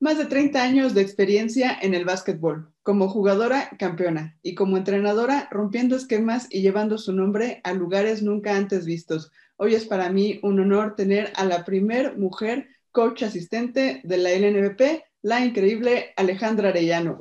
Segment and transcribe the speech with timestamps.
[0.00, 5.48] Más de 30 años de experiencia en el básquetbol, como jugadora campeona y como entrenadora
[5.50, 9.32] rompiendo esquemas y llevando su nombre a lugares nunca antes vistos.
[9.56, 14.30] Hoy es para mí un honor tener a la primer mujer coach asistente de la
[14.30, 17.18] LNBP, la increíble Alejandra Arellano.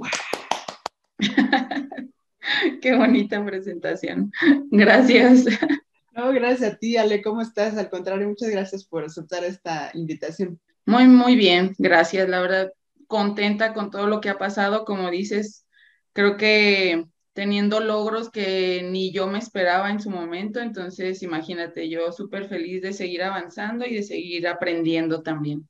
[2.81, 4.31] Qué bonita presentación.
[4.69, 5.45] Gracias.
[6.15, 7.23] No, gracias a ti, Ale.
[7.23, 7.75] ¿Cómo estás?
[7.75, 10.59] Al contrario, muchas gracias por aceptar esta invitación.
[10.87, 12.29] Muy, muy bien, gracias.
[12.29, 12.71] La verdad,
[13.07, 14.85] contenta con todo lo que ha pasado.
[14.85, 15.65] Como dices,
[16.13, 20.61] creo que teniendo logros que ni yo me esperaba en su momento.
[20.61, 25.67] Entonces, imagínate, yo súper feliz de seguir avanzando y de seguir aprendiendo también.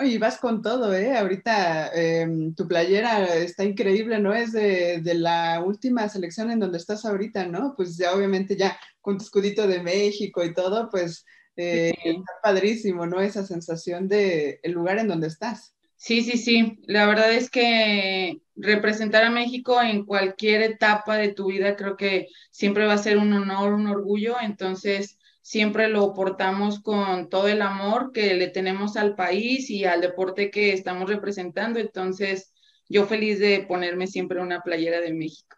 [0.00, 1.16] Y vas con todo, ¿eh?
[1.16, 4.32] Ahorita em, tu playera está increíble, ¿no?
[4.34, 7.74] Es de, de, la última selección en donde estás ahorita, ¿no?
[7.76, 11.24] Pues ya obviamente ya con tu escudito de México y todo, pues
[11.56, 13.20] eh, está padrísimo, ¿no?
[13.20, 15.74] Esa sensación de el lugar en donde estás.
[15.96, 16.78] Sí, sí, sí.
[16.86, 22.28] La verdad es que representar a México en cualquier etapa de tu vida creo que
[22.50, 24.36] siempre va a ser un honor, un orgullo.
[24.40, 30.00] Entonces, siempre lo portamos con todo el amor que le tenemos al país y al
[30.00, 31.78] deporte que estamos representando.
[31.80, 32.52] Entonces,
[32.88, 35.56] yo feliz de ponerme siempre una playera de México.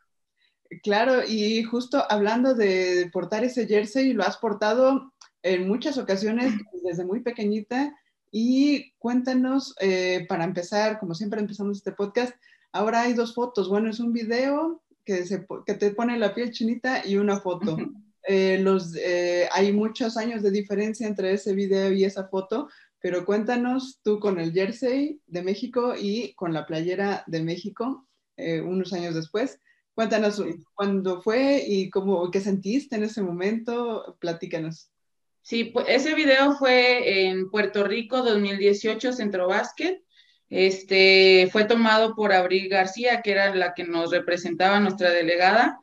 [0.83, 7.05] Claro, y justo hablando de portar ese jersey, lo has portado en muchas ocasiones desde
[7.05, 7.95] muy pequeñita.
[8.31, 12.35] Y cuéntanos, eh, para empezar, como siempre empezamos este podcast,
[12.73, 13.69] ahora hay dos fotos.
[13.69, 17.77] Bueno, es un video que, se, que te pone la piel chinita y una foto.
[18.29, 22.69] Eh, los, eh, hay muchos años de diferencia entre ese video y esa foto,
[23.01, 28.93] pero cuéntanos tú con el jersey de México y con la playera de México unos
[28.93, 29.61] años después.
[29.95, 30.43] Cuéntanos
[30.75, 34.19] cuándo fue y cómo, qué sentiste en ese momento.
[34.21, 34.91] Platícanos.
[35.47, 40.03] Sí, ese video fue en Puerto Rico 2018, Centro Básquet.
[40.51, 45.79] Este fue tomado por Abril García, que era la que nos representaba nuestra delegada.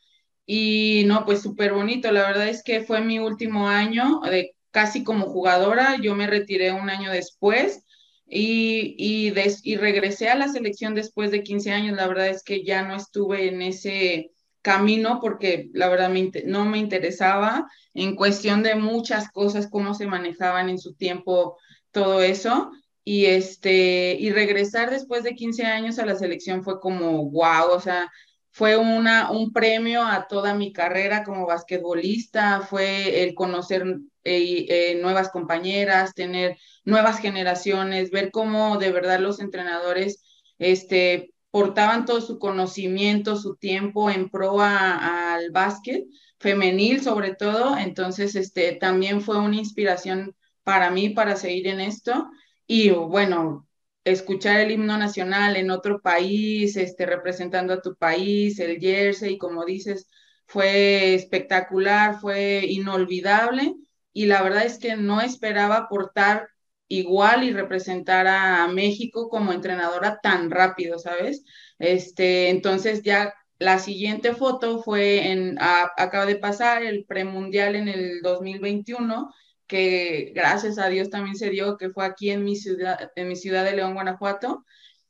[0.46, 2.12] Y no, pues súper bonito.
[2.12, 5.96] La verdad es que fue mi último año de casi como jugadora.
[6.02, 7.86] Yo me retiré un año después
[8.28, 9.34] y, y,
[9.64, 11.96] y regresé a la selección después de 15 años.
[11.96, 14.34] La verdad es que ya no estuve en ese
[14.64, 16.12] camino porque la verdad
[16.46, 21.58] no me interesaba en cuestión de muchas cosas, cómo se manejaban en su tiempo
[21.92, 22.72] todo eso.
[23.06, 27.80] Y, este, y regresar después de 15 años a la selección fue como, wow, o
[27.82, 28.10] sea,
[28.50, 33.84] fue una, un premio a toda mi carrera como basquetbolista, fue el conocer
[34.24, 40.24] eh, eh, nuevas compañeras, tener nuevas generaciones, ver cómo de verdad los entrenadores
[40.60, 46.04] este, portaban todo su conocimiento, su tiempo en pro al básquet
[46.40, 52.28] femenil sobre todo, entonces este también fue una inspiración para mí para seguir en esto.
[52.66, 53.68] Y bueno,
[54.04, 59.64] escuchar el himno nacional en otro país, este representando a tu país, el jersey, como
[59.64, 60.08] dices,
[60.48, 63.76] fue espectacular, fue inolvidable.
[64.12, 66.50] Y la verdad es que no esperaba portar
[66.88, 71.44] igual y representar a México como entrenadora tan rápido, ¿sabes?
[71.80, 78.22] Este, entonces ya la siguiente foto fue en, acaba de pasar el premundial en el
[78.22, 79.30] 2021,
[79.68, 83.36] que gracias a Dios también se dio, que fue aquí en mi ciudad, en mi
[83.36, 84.66] ciudad de León, Guanajuato.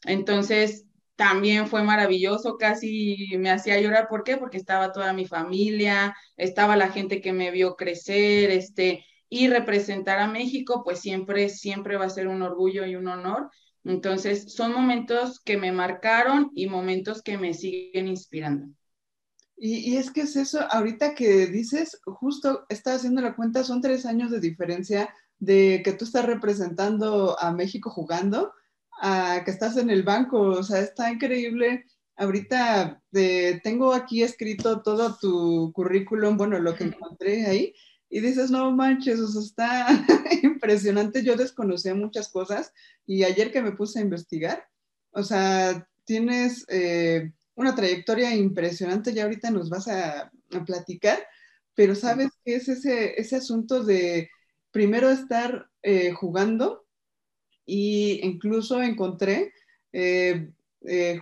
[0.06, 0.86] Entonces,
[1.16, 4.08] también fue maravilloso, casi me hacía llorar.
[4.10, 4.38] ¿Por qué?
[4.38, 10.20] Porque estaba toda mi familia, estaba la gente que me vio crecer, este, y representar
[10.20, 13.50] a México, pues siempre, siempre va a ser un orgullo y un honor.
[13.84, 18.68] Entonces, son momentos que me marcaron y momentos que me siguen inspirando.
[19.58, 24.06] Y, es que es eso, ahorita que dices, justo estaba haciendo la cuenta, son tres
[24.06, 28.54] años de diferencia de que tú estás representando a México jugando
[29.02, 31.86] a que estás en el banco, o sea, está increíble.
[32.18, 37.74] Ahorita eh, tengo aquí escrito todo tu currículum, bueno, lo que encontré ahí,
[38.14, 39.88] y dices, no manches, o sea, está
[40.44, 41.24] impresionante.
[41.24, 42.72] Yo desconocía muchas cosas
[43.08, 44.68] y ayer que me puse a investigar,
[45.10, 50.32] o sea, tienes eh, una trayectoria impresionante, ya ahorita nos vas a,
[50.68, 51.26] platicar,
[51.74, 54.30] pero ¿sabes qué es ese, ese asunto de
[54.70, 56.86] primero estar eh, jugando
[57.66, 59.54] y incluso encontré
[59.92, 60.52] eh,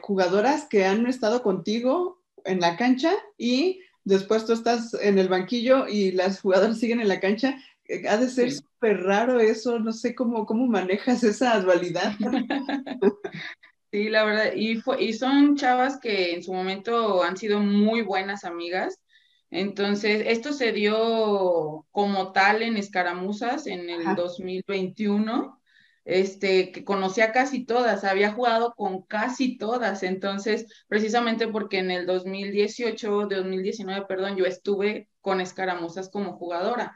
[0.01, 5.88] jugadoras que han estado contigo en la cancha y después tú estás en el banquillo
[5.88, 7.57] y las jugadoras siguen en la cancha.
[7.86, 12.13] Eh, ha de ser súper raro eso, no sé cómo, cómo manejas esa dualidad.
[13.94, 18.45] Sí, la verdad, y, y son chavas que en su momento han sido muy buenas
[18.45, 19.01] amigas.
[19.50, 25.61] Entonces, esto se dio como tal en escaramuzas en el 2021.
[26.12, 32.06] Este, que conocía casi todas, había jugado con casi todas, entonces, precisamente porque en el
[32.06, 36.94] 2018, 2019, perdón, yo estuve con escaramuzas como jugadora.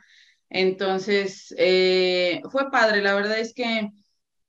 [0.49, 3.89] Entonces, eh, fue padre, la verdad es que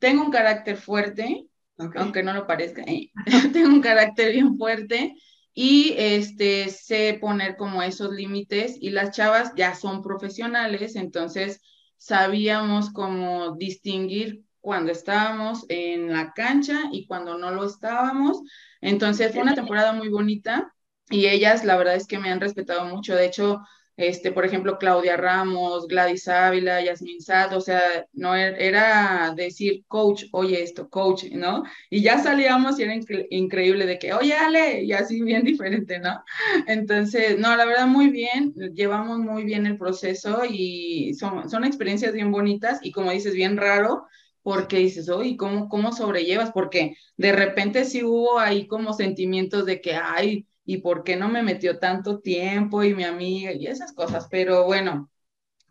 [0.01, 1.47] tengo un carácter fuerte,
[1.95, 3.13] aunque no lo parezca, eh,
[3.53, 5.15] tengo un carácter bien fuerte
[5.55, 11.61] y este, sé poner como esos límites y las chavas ya son profesionales, entonces
[11.99, 18.43] sabíamos cómo distinguir cuando estábamos en la cancha y cuando no lo estábamos.
[18.81, 20.75] Entonces fue una temporada muy bonita
[21.09, 23.15] y ellas la verdad es que me han respetado mucho.
[23.15, 23.61] De hecho,
[23.97, 27.81] este, por ejemplo, Claudia Ramos, Gladys Ávila, Yasmin Sad, o sea,
[28.13, 31.63] no er, era decir coach, oye esto, coach, ¿no?
[31.89, 32.95] Y ya salíamos y era
[33.31, 36.25] increíble de que, oye Ale, y así bien diferente, ¿no?
[36.67, 42.13] Entonces, no, la verdad muy bien, llevamos muy bien el proceso y son, son experiencias
[42.13, 44.07] bien bonitas y como dices, bien raro,
[44.47, 46.53] porque dices, oye, ¿cómo, ¿cómo sobrellevas?
[46.53, 51.29] Porque de repente sí hubo ahí como sentimientos de que, ay, y por qué no
[51.29, 55.11] me metió tanto tiempo y mi amiga y esas cosas, pero bueno,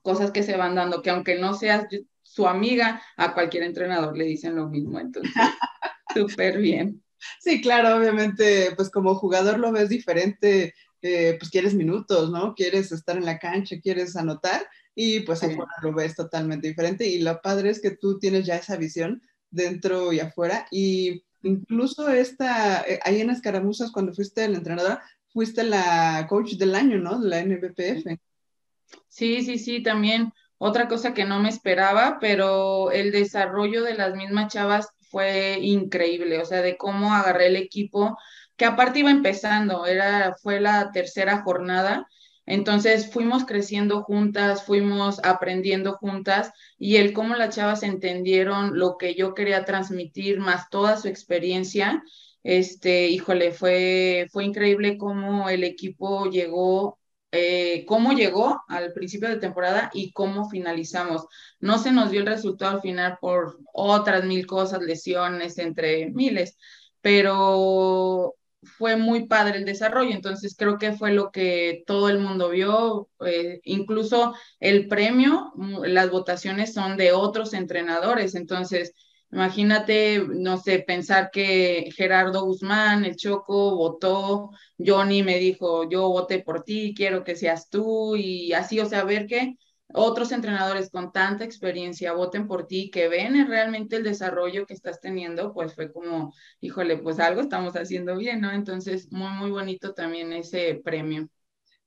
[0.01, 1.87] cosas que se van dando, que aunque no seas
[2.21, 5.31] su amiga, a cualquier entrenador le dicen lo mismo, entonces,
[6.13, 7.01] súper bien.
[7.39, 12.53] Sí, claro, obviamente, pues como jugador lo ves diferente, eh, pues quieres minutos, ¿no?
[12.53, 17.19] Quieres estar en la cancha, quieres anotar y pues afuera lo ves totalmente diferente y
[17.19, 19.21] lo padre es que tú tienes ya esa visión
[19.51, 25.63] dentro y afuera y Incluso esta, eh, ahí en Escaramuzas, cuando fuiste la entrenadora, fuiste
[25.63, 27.19] la coach del año, ¿no?
[27.19, 28.17] De la NBPF.
[29.07, 34.15] Sí, sí, sí, también otra cosa que no me esperaba, pero el desarrollo de las
[34.15, 38.17] mismas chavas fue increíble, o sea, de cómo agarré el equipo,
[38.55, 42.07] que aparte iba empezando, era, fue la tercera jornada
[42.45, 49.15] entonces fuimos creciendo juntas, fuimos aprendiendo juntas y el cómo las chavas entendieron lo que
[49.15, 52.03] yo quería transmitir, más toda su experiencia,
[52.45, 56.99] este, híjole, fue, fue increíble cómo el equipo llegó,
[57.31, 61.25] eh, cómo llegó al principio de temporada y cómo finalizamos.
[61.59, 66.55] No se nos dio el resultado al final por otras mil cosas, lesiones, entre miles,
[67.01, 72.49] pero fue muy padre el desarrollo, entonces creo que fue lo que todo el mundo
[72.49, 78.93] vio, eh, incluso el premio, mm, las votaciones son de otros entrenadores, entonces
[79.31, 86.39] imagínate, no sé, pensar que Gerardo Guzmán, el Choco, votó, Johnny me dijo, yo voté
[86.39, 89.55] por ti, quiero que seas tú, y así, o sea, ver que
[89.95, 94.99] otros entrenadores con tanta experiencia voten por ti, que ven realmente el desarrollo que estás
[95.01, 98.51] teniendo, pues fue como, híjole, pues algo estamos haciendo bien, ¿no?
[98.51, 101.29] Entonces, muy, muy bonito también ese premio.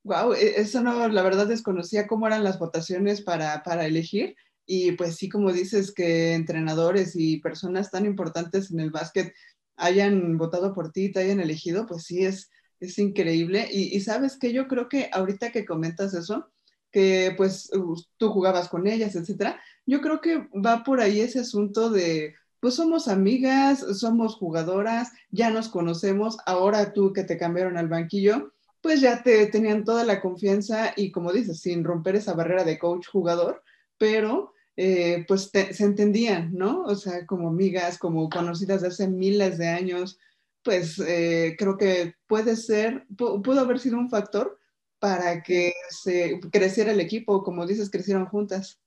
[0.05, 4.37] Wow, e, eso no, la verdad desconocía cómo eran las votaciones para, para elegir.
[4.67, 9.33] Y pues sí, como dices, que entrenadores y personas tan importantes en el básquet
[9.77, 12.51] hayan votado por ti, te hayan elegido, pues sí, es,
[12.81, 13.69] es increíble.
[13.71, 16.51] Y, y sabes que yo creo que ahorita que comentas eso,
[16.91, 17.71] que pues
[18.17, 19.61] tú jugabas con ellas, etcétera.
[19.87, 25.51] Yo creo que va por ahí ese asunto de, pues somos amigas, somos jugadoras, ya
[25.51, 30.21] nos conocemos, ahora tú que te cambiaron al banquillo, pues ya te tenían toda la
[30.21, 33.63] confianza y como dices, sin romper esa barrera de coach-jugador,
[33.99, 36.83] pero eh, pues se entendían, ¿no?
[36.83, 40.19] O sea, como amigas, como conocidas de hace miles de años,
[40.63, 44.58] pues eh, creo que puede ser, pudo haber sido un factor
[44.99, 48.79] para que se creciera el equipo, como dices, crecieron juntas.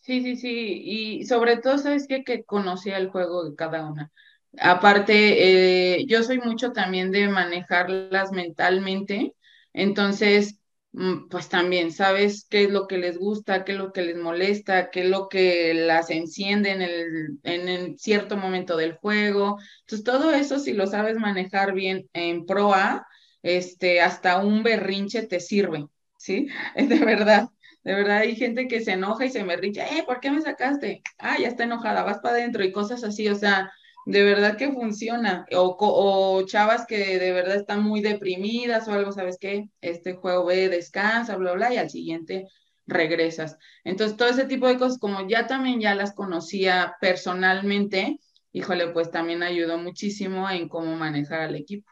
[0.00, 0.82] Sí, sí, sí,
[1.20, 2.06] y sobre todo, ¿sabes?
[2.08, 4.10] Que conocía el juego de cada una.
[4.58, 9.34] Aparte, eh, yo soy mucho también de manejarlas mentalmente,
[9.74, 10.58] entonces,
[10.92, 14.16] mm, pues también sabes qué es lo que les gusta, qué es lo que les
[14.16, 19.58] molesta, qué es lo que las enciende en el, en cierto momento del juego.
[19.80, 23.06] Entonces, todo eso, si lo sabes manejar bien en proa,
[23.42, 26.48] este, hasta un berrinche te sirve, ¿sí?
[26.76, 27.48] De verdad,
[27.84, 31.02] de verdad hay gente que se enoja y se berrincha, eh, ¿por qué me sacaste?
[31.18, 33.72] Ah, ya está enojada, vas para adentro y cosas así, o sea,
[34.06, 35.46] de verdad que funciona.
[35.52, 39.68] O, o, chavas que de verdad están muy deprimidas o algo, ¿sabes qué?
[39.80, 42.46] Este juego ve, descansa, bla, bla, y al siguiente
[42.86, 43.56] regresas.
[43.84, 48.18] Entonces, todo ese tipo de cosas, como ya también ya las conocía personalmente,
[48.52, 51.90] híjole, pues también ayudó muchísimo en cómo manejar al equipo.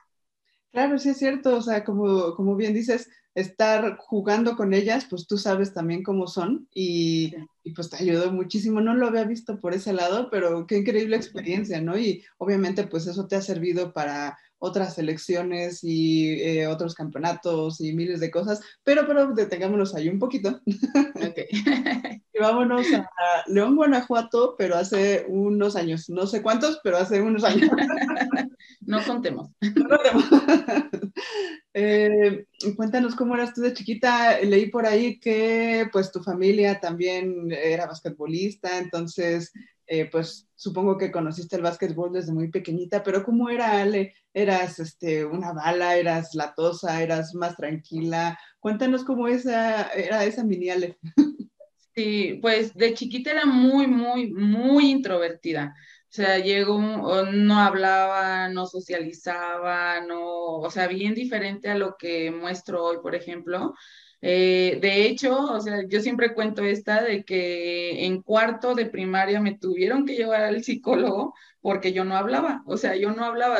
[0.72, 5.26] Claro, sí es cierto, o sea, como, como bien dices, estar jugando con ellas, pues
[5.26, 7.32] tú sabes también cómo son y,
[7.68, 8.80] y, pues te ayudó muchísimo.
[8.80, 11.98] No lo había visto por ese lado, pero qué increíble experiencia, ¿no?
[11.98, 17.92] Y obviamente pues eso te ha servido para otras elecciones y eh, otros campeonatos y
[17.92, 20.60] miles de cosas, pero, pero detengámonos ahí un poquito.
[21.14, 21.46] Okay.
[22.34, 27.44] y vámonos a León, Guanajuato, pero hace unos años, no sé cuántos, pero hace unos
[27.44, 27.70] años.
[28.80, 29.50] no contemos.
[29.60, 30.24] No contemos.
[31.74, 34.40] Eh, cuéntanos cómo eras tú de chiquita.
[34.40, 39.52] Leí por ahí que pues tu familia también era basquetbolista, entonces
[39.90, 44.14] eh, pues supongo que conociste el básquetbol desde muy pequeñita, pero ¿cómo era Ale?
[44.34, 45.96] ¿Eras este, una bala?
[45.96, 47.02] ¿Eras latosa?
[47.02, 48.38] ¿Eras más tranquila?
[48.60, 50.98] Cuéntanos cómo esa, era esa mini Ale.
[51.94, 55.74] Sí, pues de chiquita era muy, muy, muy introvertida.
[56.10, 62.30] O sea, llegó, no hablaba, no socializaba, no, o sea, bien diferente a lo que
[62.30, 63.74] muestro hoy, por ejemplo.
[64.20, 69.40] Eh, de hecho, o sea, yo siempre cuento esta de que en cuarto de primaria
[69.40, 73.58] me tuvieron que llevar al psicólogo porque yo no hablaba, o sea, yo no hablaba,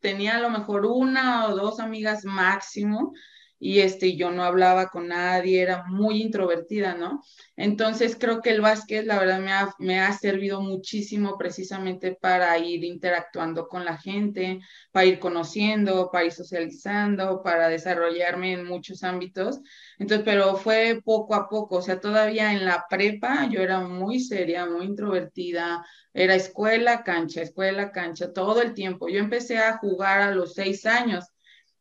[0.00, 3.12] tenía a lo mejor una o dos amigas máximo
[3.60, 7.22] y este, yo no hablaba con nadie, era muy introvertida, ¿no?
[7.56, 12.56] Entonces creo que el básquet, la verdad, me ha, me ha servido muchísimo precisamente para
[12.58, 14.60] ir interactuando con la gente,
[14.92, 19.60] para ir conociendo, para ir socializando, para desarrollarme en muchos ámbitos.
[19.98, 24.20] Entonces, pero fue poco a poco, o sea, todavía en la prepa yo era muy
[24.20, 29.08] seria, muy introvertida, era escuela, cancha, escuela, cancha, todo el tiempo.
[29.08, 31.24] Yo empecé a jugar a los seis años.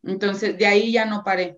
[0.04, 1.58] Entonces, de ahí ya no paré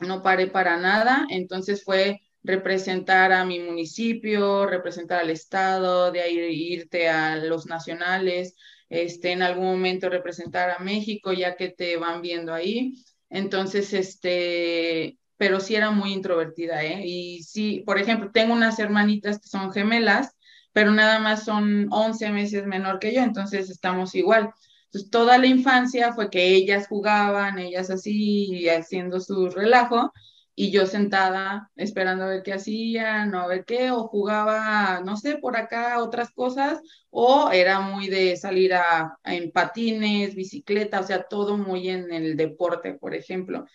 [0.00, 6.38] no paré para nada, entonces fue representar a mi municipio, representar al estado, de ahí
[6.72, 8.54] irte a los nacionales,
[8.88, 12.94] este, en algún momento representar a México, ya que te van viendo ahí.
[13.30, 17.02] Entonces, este, pero sí era muy introvertida, ¿eh?
[17.06, 20.34] Y sí, por ejemplo, tengo unas hermanitas que son gemelas,
[20.72, 24.50] pero nada más son 11 meses menor que yo, entonces estamos igual.
[24.88, 30.12] Entonces, toda la infancia fue que ellas jugaban, ellas así, haciendo su relajo,
[30.54, 35.16] y yo sentada esperando a ver qué hacían, o a ver qué, o jugaba, no
[35.16, 36.80] sé, por acá otras cosas,
[37.10, 42.36] o era muy de salir a, en patines, bicicleta, o sea, todo muy en el
[42.36, 43.66] deporte, por ejemplo.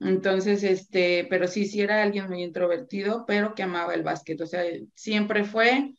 [0.00, 4.46] Entonces, este, pero sí, sí era alguien muy introvertido, pero que amaba el básquet, o
[4.46, 4.64] sea,
[4.94, 5.92] siempre fue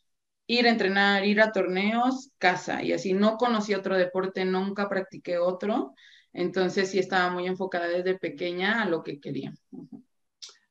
[0.46, 5.38] ir a entrenar, ir a torneos, casa, y así no conocí otro deporte, nunca practiqué
[5.38, 5.94] otro,
[6.32, 9.54] entonces sí estaba muy enfocada desde pequeña a lo que quería.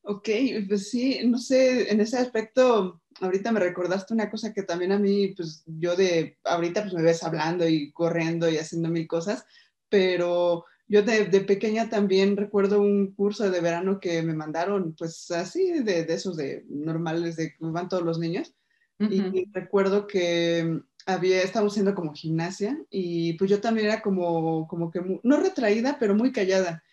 [0.06, 0.30] Ok,
[0.68, 5.00] pues sí, no sé, en ese aspecto, ahorita me recordaste una cosa que también a
[5.00, 9.46] mí, pues yo de, ahorita pues me ves hablando y corriendo y haciendo mil cosas,
[9.88, 15.32] pero yo de, de, pequeña también recuerdo un curso de verano que me mandaron, pues
[15.32, 18.54] así, de, de esos de normales, de que van todos los niños,
[19.00, 24.92] y recuerdo que había, estábamos haciendo como gimnasia y pues yo también era como, como
[24.92, 26.84] que, no retraída, pero muy callada.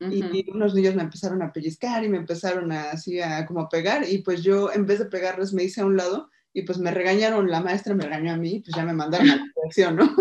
[0.00, 3.68] Y unos niños me empezaron a pellizcar y me empezaron a, así a como a
[3.68, 6.78] pegar y pues yo en vez de pegarles me hice a un lado y pues
[6.78, 9.44] me regañaron, la maestra me regañó a mí y pues ya me mandaron a la
[9.56, 10.16] dirección, ¿no?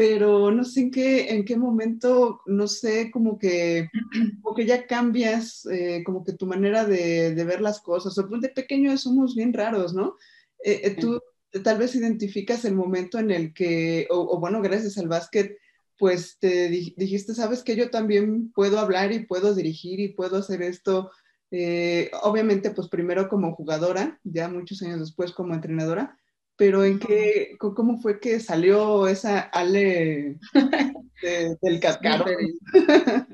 [0.00, 3.90] Pero no sé en qué, en qué momento, no sé, como que,
[4.40, 8.26] como que ya cambias, eh, como que tu manera de, de, ver las cosas, o
[8.26, 10.16] pues de pequeño somos bien raros, ¿no?
[10.64, 11.20] Eh, eh, tú
[11.62, 15.58] tal vez identificas el momento en el que, o, bueno, gracias al básquet,
[15.98, 20.62] pues te dijiste, sabes que yo también puedo hablar y puedo dirigir y puedo hacer
[20.62, 21.10] esto,
[21.50, 26.18] eh, obviamente pues primero como jugadora, ya muchos años después como entrenadora,
[26.60, 30.36] pero en qué, cómo fue que salió esa Ale
[31.62, 32.26] del cascaro.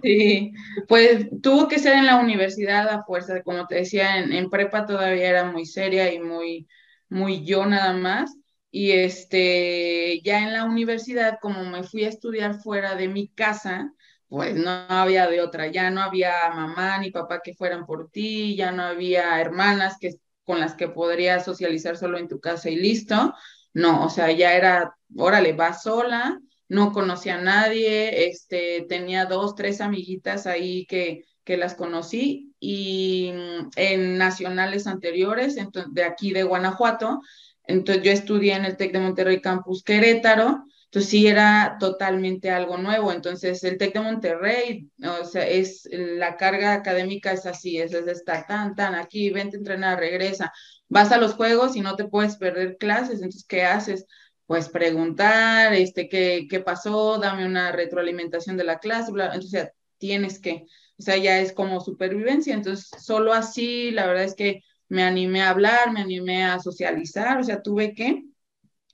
[0.01, 0.53] Sí,
[0.87, 4.87] pues tuvo que ser en la universidad a fuerza, como te decía, en, en prepa
[4.87, 6.69] todavía era muy seria y muy
[7.09, 8.33] muy yo nada más.
[8.71, 13.93] Y este, ya en la universidad, como me fui a estudiar fuera de mi casa,
[14.29, 18.55] pues no había de otra, ya no había mamá ni papá que fueran por ti,
[18.55, 20.15] ya no había hermanas que,
[20.47, 23.35] con las que podrías socializar solo en tu casa y listo.
[23.75, 29.55] No, o sea, ya era, órale, va sola, no conocía a nadie, este, tenía dos,
[29.55, 35.57] tres amiguitas ahí que, que las conocí y mm, en nacionales anteriores,
[35.91, 37.21] de aquí de Guanajuato.
[37.65, 42.79] Entonces yo estudié en el TEC de Monterrey Campus Querétaro, entonces sí era totalmente algo
[42.79, 43.13] nuevo.
[43.13, 48.07] Entonces el TEC de Monterrey, o sea, es la carga académica es así, es, es
[48.07, 50.53] estar tan, tan aquí, vente a entrenar, regresa,
[50.89, 54.07] vas a los juegos y no te puedes perder clases, entonces ¿qué haces?
[54.47, 60.39] Pues preguntar, este, qué, qué pasó, dame una retroalimentación de la clase, bla, entonces tienes
[60.39, 60.67] que,
[60.99, 65.43] o sea, ya es como supervivencia, entonces solo así, la verdad es que me animé
[65.43, 68.23] a hablar, me animé a socializar, o sea, tuve que,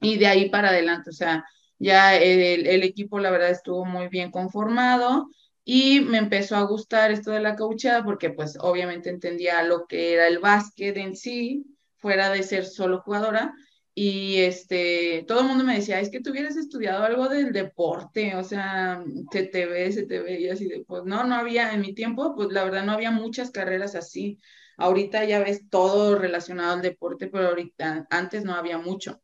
[0.00, 1.44] y de ahí para adelante, o sea,
[1.82, 5.28] ya el, el equipo, la verdad, estuvo muy bien conformado
[5.64, 10.14] y me empezó a gustar esto de la cauchada porque pues obviamente entendía lo que
[10.14, 11.64] era el básquet en sí,
[11.98, 13.54] fuera de ser solo jugadora,
[13.94, 18.34] y este, todo el mundo me decía, es que tú hubieras estudiado algo del deporte,
[18.36, 21.72] o sea, se te ve, se te ve, y así de, pues no, no había,
[21.74, 24.40] en mi tiempo, pues la verdad no había muchas carreras así.
[24.78, 29.21] Ahorita ya ves todo relacionado al deporte, pero ahorita, antes no había mucho.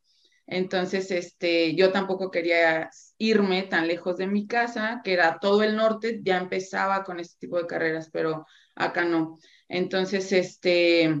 [0.51, 5.75] Entonces, este, yo tampoco quería irme tan lejos de mi casa, que era todo el
[5.75, 9.37] norte, ya empezaba con este tipo de carreras, pero acá no.
[9.67, 11.15] Entonces, este,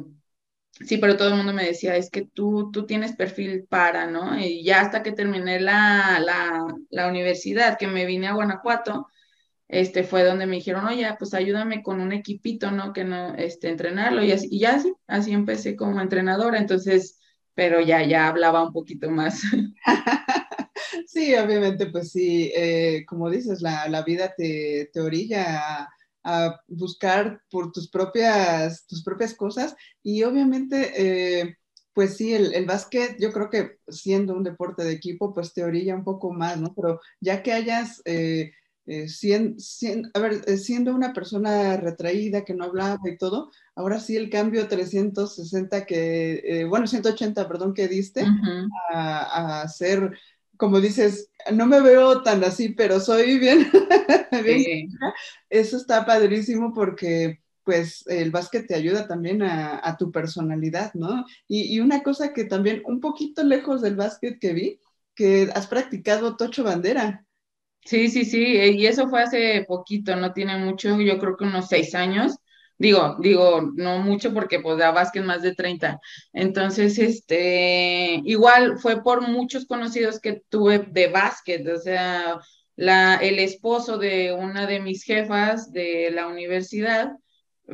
[0.87, 4.39] Sí, pero todo el mundo me decía, es que tú, tú tienes perfil para, ¿no?
[4.39, 9.07] Y ya hasta que terminé la, la, la universidad, que me vine a Guanajuato,
[9.67, 12.93] este fue donde me dijeron, oye, pues ayúdame con un equipito, ¿no?
[12.93, 14.23] Que no, este, entrenarlo.
[14.23, 17.18] Y, así, y ya así, así empecé como entrenadora, entonces,
[17.59, 19.41] pero ya, ya hablaba un poquito más.
[21.05, 25.89] Sí, obviamente, pues sí, eh, como dices, la, la vida te, te orilla a
[26.23, 30.91] a buscar por tus propias, tus propias cosas y obviamente,
[31.41, 31.57] eh,
[31.93, 35.63] pues sí, el, el, básquet, yo creo que siendo un deporte de equipo, pues te
[35.63, 36.73] orilla un poco más, ¿no?
[36.75, 38.51] Pero ya que hayas, eh,
[38.89, 39.07] eh,
[40.13, 44.29] a ver, eh, siendo una persona retraída, que no hablaba y todo, ahora sí el
[44.29, 48.69] cambio 360 que, eh, bueno, 180, perdón, que diste, uh -huh.
[48.93, 50.11] a, a ser
[50.59, 53.71] como dices, no me veo tan así, pero soy bien.
[54.43, 54.89] bien sí.
[55.49, 61.25] Eso está padrísimo porque pues el básquet te ayuda también a, a tu personalidad, ¿no?
[61.47, 64.81] Y, y, una cosa que también un poquito lejos del básquet que vi,
[65.15, 67.25] que has practicado tocho bandera.
[67.85, 71.67] Sí, sí, sí, y eso fue hace poquito, no tiene mucho, yo creo que unos
[71.69, 72.35] seis años.
[72.77, 75.99] Digo, digo, no mucho porque pues da básquet más de 30.
[76.31, 82.39] Entonces, este, igual fue por muchos conocidos que tuve de básquet, o sea,
[82.75, 87.11] la, el esposo de una de mis jefas de la universidad,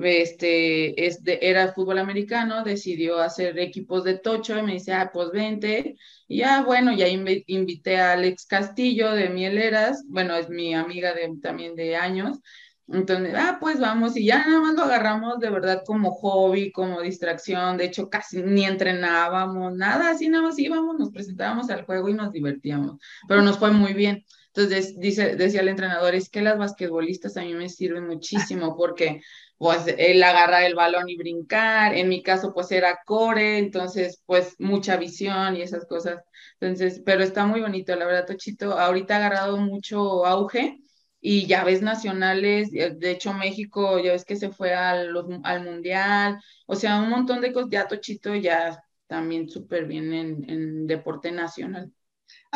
[0.04, 5.96] este, era fútbol americano, decidió hacer equipos de tocho y me dice, ah, pues vente.
[6.28, 11.32] Y ya, bueno, ya invité a Alex Castillo de Mieleras, bueno, es mi amiga de,
[11.42, 12.40] también de años,
[12.88, 17.02] entonces, ah, pues vamos, y ya nada más lo agarramos de verdad como hobby, como
[17.02, 22.10] distracción, de hecho casi ni entrenábamos, nada, así nada más íbamos, nos presentábamos al juego
[22.10, 24.24] y nos divertíamos, pero nos fue muy bien.
[24.54, 29.22] Entonces, dice, decía el entrenador, es que las basquetbolistas a mí me sirven muchísimo porque,
[29.58, 34.56] pues, el agarrar el balón y brincar, en mi caso, pues, era core, entonces, pues,
[34.60, 36.22] mucha visión y esas cosas.
[36.60, 40.80] Entonces, pero está muy bonito, la verdad, Tochito, ahorita ha agarrado mucho auge,
[41.28, 45.12] y ya ves nacionales, de hecho México ya ves que se fue al,
[45.44, 50.50] al mundial, o sea, un montón de cosas, ya Tochito ya también súper bien en,
[50.50, 51.92] en, deporte nacional.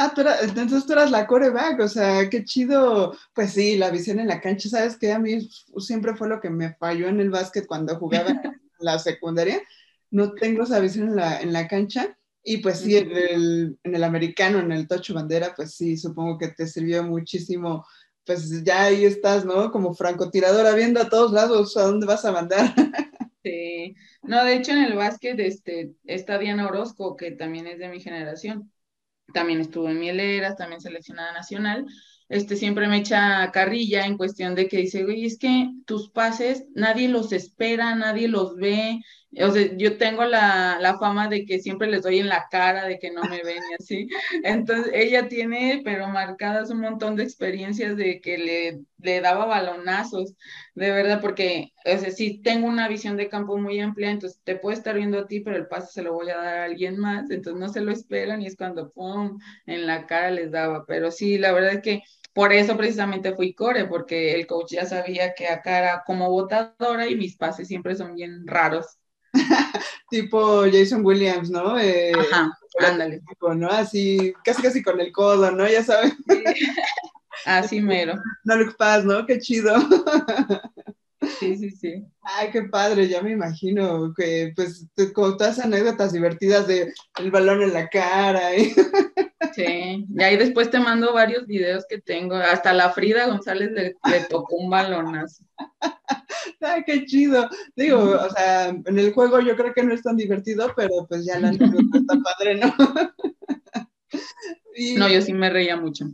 [0.02, 3.90] Ah, tú eras, entonces tú eras la coreback, o sea, qué chido, pues sí, la
[3.90, 5.12] visión en la cancha, ¿sabes qué?
[5.12, 8.98] A mí siempre fue lo que me falló en el básquet cuando jugaba en la
[8.98, 9.62] secundaria,
[10.10, 13.94] no tengo esa visión en la, en la cancha, y pues sí, en el, en
[13.94, 17.86] el americano, en el tocho bandera, pues sí, supongo que te sirvió muchísimo
[18.26, 19.72] pues ya ahí estás, ¿no?
[19.72, 22.74] Como francotiradora viendo a todos lados a dónde vas a mandar.
[23.42, 27.88] Sí, no, de hecho en el básquet este, está Diana Orozco, que también es de
[27.88, 28.70] mi generación.
[29.34, 31.86] También estuvo en Mieleras, también seleccionada nacional.
[32.30, 36.66] Este siempre me echa carrilla en cuestión de que dice, güey, es que tus pases
[36.76, 39.02] nadie los espera, nadie los ve,
[39.38, 42.86] o sea, yo tengo la, la, fama de que siempre les doy en la cara,
[42.86, 44.08] de que no me ven y así.
[44.44, 50.36] Entonces, ella tiene, pero marcadas un montón de experiencias de que le, le daba balonazos,
[50.74, 54.56] de verdad, porque, o sea, sí tengo una visión de campo muy amplia, entonces te
[54.56, 56.98] puede estar viendo a ti, pero el pase se lo voy a dar a alguien
[56.98, 60.86] más, entonces no se lo esperan y es cuando, ¡pum!, en la cara les daba.
[60.88, 62.02] Pero sí, la verdad es que
[62.34, 67.08] por eso precisamente fui core, porque el coach ya sabía que acá era como botadora
[67.08, 68.98] y mis pases siempre son bien raros.
[70.10, 71.80] tipo Jason Williams, ¿no?
[71.80, 73.22] Eh, Ajá, ándale.
[73.28, 73.70] Tipo, ¿no?
[73.70, 75.68] Así, casi casi con el codo, ¿no?
[75.68, 76.18] Ya saben.
[76.28, 76.44] Sí.
[77.46, 78.22] Así mero.
[78.44, 79.26] No Luke Paz, ¿no?
[79.26, 79.76] Qué chido.
[81.40, 82.06] Sí, sí, sí.
[82.22, 87.62] Ay, qué padre, ya me imagino que pues con todas anécdotas divertidas de el balón
[87.62, 88.56] en la cara.
[88.56, 88.74] Y...
[89.54, 92.36] Sí, y ahí después te mando varios videos que tengo.
[92.36, 95.44] Hasta la Frida González le, le tocó un balonazo.
[96.62, 97.50] Ay, qué chido.
[97.76, 101.26] Digo, o sea, en el juego yo creo que no es tan divertido, pero pues
[101.26, 102.76] ya la anécdota está padre, ¿no?
[104.76, 104.96] Y...
[104.96, 106.06] No, yo sí me reía mucho.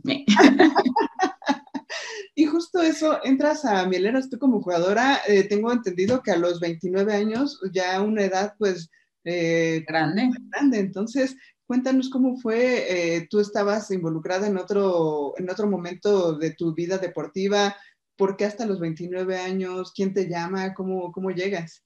[2.34, 6.58] y justo eso, entras a Mieleras tú como jugadora, eh, tengo entendido que a los
[6.58, 8.90] 29 años, ya una edad pues...
[9.24, 10.30] Eh, grande.
[10.50, 11.36] Grande, entonces
[11.66, 16.98] cuéntanos cómo fue, eh, tú estabas involucrada en otro, en otro momento de tu vida
[16.98, 17.76] deportiva,
[18.16, 19.92] ¿por qué hasta los 29 años?
[19.94, 20.74] ¿Quién te llama?
[20.74, 21.82] ¿Cómo, cómo llegas?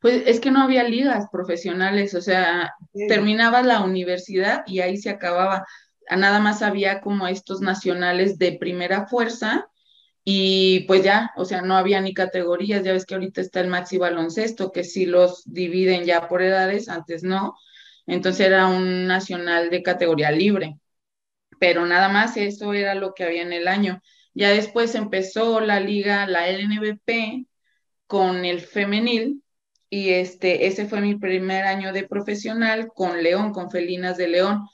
[0.00, 2.74] Pues es que no había ligas profesionales, o sea,
[3.08, 5.64] terminaba la universidad y ahí se acababa
[6.10, 9.68] nada más había como estos nacionales de primera fuerza
[10.24, 13.68] y pues ya, o sea, no había ni categorías, ya ves que ahorita está el
[13.68, 17.54] maxi baloncesto, que sí los dividen ya por edades, antes no,
[18.06, 20.78] entonces era un nacional de categoría libre,
[21.60, 24.02] pero nada más eso era lo que había en el año.
[24.34, 27.46] Ya después empezó la liga, la LNBP,
[28.06, 29.42] con el femenil,
[29.90, 34.66] y este, ese fue mi primer año de profesional con León, con Felinas de León.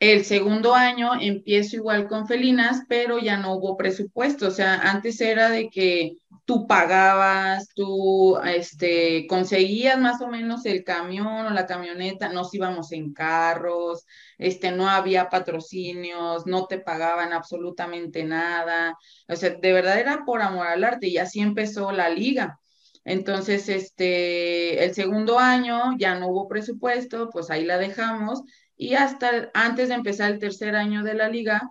[0.00, 4.48] El segundo año empiezo igual con felinas, pero ya no hubo presupuesto.
[4.48, 10.84] O sea, antes era de que tú pagabas, tú este, conseguías más o menos el
[10.84, 14.06] camión o la camioneta, nos íbamos en carros,
[14.38, 18.96] este, no había patrocinios, no te pagaban absolutamente nada.
[19.28, 22.58] O sea, de verdad era por amor al arte y así empezó la liga.
[23.04, 28.42] Entonces, este, el segundo año ya no hubo presupuesto, pues ahí la dejamos
[28.80, 31.70] y hasta antes de empezar el tercer año de la liga,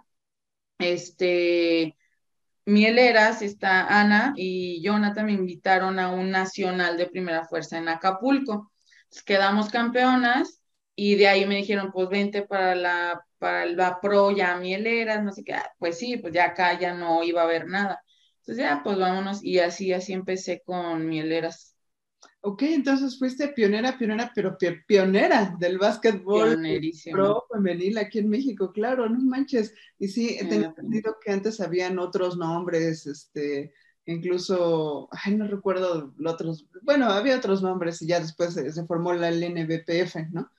[0.79, 1.97] este,
[2.65, 8.71] Mieleras, está Ana y Jonathan me invitaron a un nacional de primera fuerza en Acapulco.
[9.25, 10.61] quedamos campeonas
[10.95, 15.31] y de ahí me dijeron, pues vente para la, para la pro ya Mieleras, no
[15.33, 15.53] sé qué.
[15.55, 18.03] Ah, pues sí, pues ya acá ya no iba a haber nada.
[18.41, 21.68] Entonces ya, pues vámonos y así, así empecé con Mieleras.
[22.41, 26.57] Ok, entonces fuiste pionera, pionera, pero pionera del básquetbol
[27.11, 29.73] pro femenil aquí en México, claro, no manches.
[29.97, 33.73] Y sí, he entendido que antes habían otros nombres, este,
[34.05, 39.11] incluso, ay, no recuerdo los otros, bueno, había otros nombres y ya después se, formó
[39.11, 40.49] la LNBPF, ¿no?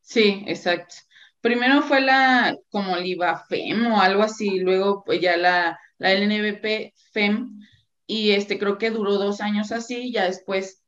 [0.00, 0.94] Sí, exacto.
[1.40, 7.60] Primero fue la como LIBAFEM o algo así, luego pues ya la, la LNBP-FEM,
[8.06, 10.82] y este creo que duró dos años así, ya después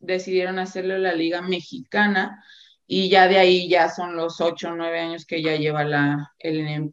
[0.00, 2.42] decidieron hacerlo la Liga Mexicana
[2.86, 6.32] y ya de ahí ya son los ocho o nueve años que ya lleva la,
[6.38, 6.92] el,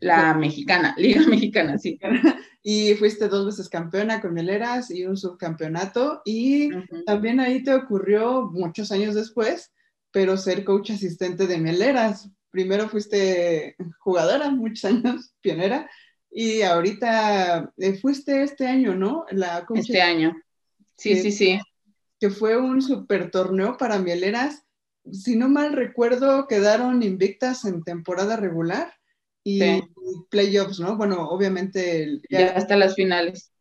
[0.00, 1.98] la mexicana, Liga Mexicana, sí.
[2.66, 6.70] Y fuiste dos veces campeona con Mieleras y un subcampeonato y
[7.04, 9.70] también ahí te ocurrió muchos años después,
[10.10, 12.30] pero ser coach asistente de Mieleras.
[12.48, 15.90] Primero fuiste jugadora, muchos años, pionera,
[16.36, 19.24] y ahorita eh, fuiste este año, ¿no?
[19.30, 20.36] La este año.
[20.96, 21.60] Sí, sí, sí.
[22.18, 24.64] Que fue un super torneo para mieleras.
[25.12, 28.92] Si no mal recuerdo, quedaron invictas en temporada regular
[29.44, 29.80] y
[30.28, 30.96] playoffs, ¿no?
[30.96, 32.20] Bueno, obviamente.
[32.28, 33.52] Ya, hasta las finales.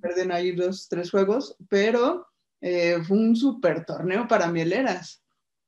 [0.00, 2.28] Perden ahí dos, tres juegos, pero
[2.60, 5.20] eh, fue un super torneo para mieleras.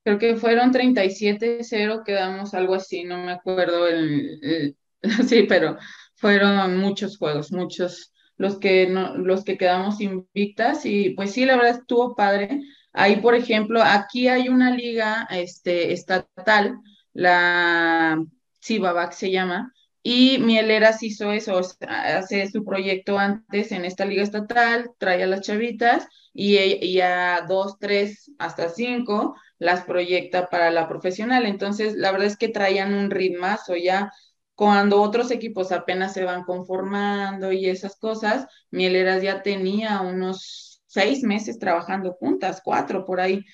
[0.05, 4.77] Creo que fueron 37-0, quedamos algo así, no me acuerdo el,
[5.29, 5.77] sí, pero
[6.17, 11.57] fueron muchos juegos, muchos los que no, los que quedamos invictas y pues sí, la
[11.57, 12.61] verdad estuvo padre.
[12.93, 16.79] Ahí, por ejemplo, aquí hay una liga este, estatal,
[17.13, 18.23] la
[18.63, 24.91] Cibabac se llama, y Mieleras hizo eso, hace su proyecto antes en esta liga estatal,
[24.99, 30.89] trae a las chavitas y, y, a dos, tres, hasta cinco las proyecta para la
[30.89, 31.45] profesional.
[31.45, 34.13] Entonces, la verdad es que traían un ritmazo ya
[34.57, 41.23] cuando otros equipos apenas se van conformando y esas cosas, Mieleras ya tenía unos seis
[41.23, 43.45] meses trabajando juntas, cuatro por ahí.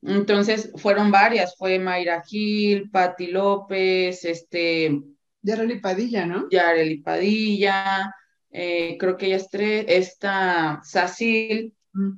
[0.00, 5.02] Entonces fueron varias, fue Mayra Gil, Patti López, este...
[5.42, 6.48] Yareli Padilla, ¿no?
[6.50, 8.14] Yareli Padilla,
[8.50, 12.12] eh, creo que ellas tres, esta Sacil, mm.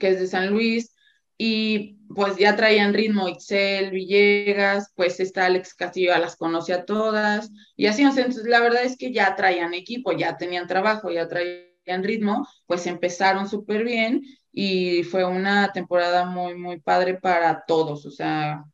[0.00, 0.92] que es de San Luis,
[1.38, 7.50] y pues ya traían ritmo Excel, Villegas, pues está Alex Castillo, las conoce a todas,
[7.76, 12.02] y así, entonces la verdad es que ya traían equipo, ya tenían trabajo, ya traían
[12.02, 14.22] ritmo, pues empezaron súper bien
[14.52, 18.64] y fue una temporada muy, muy padre para todos, o sea,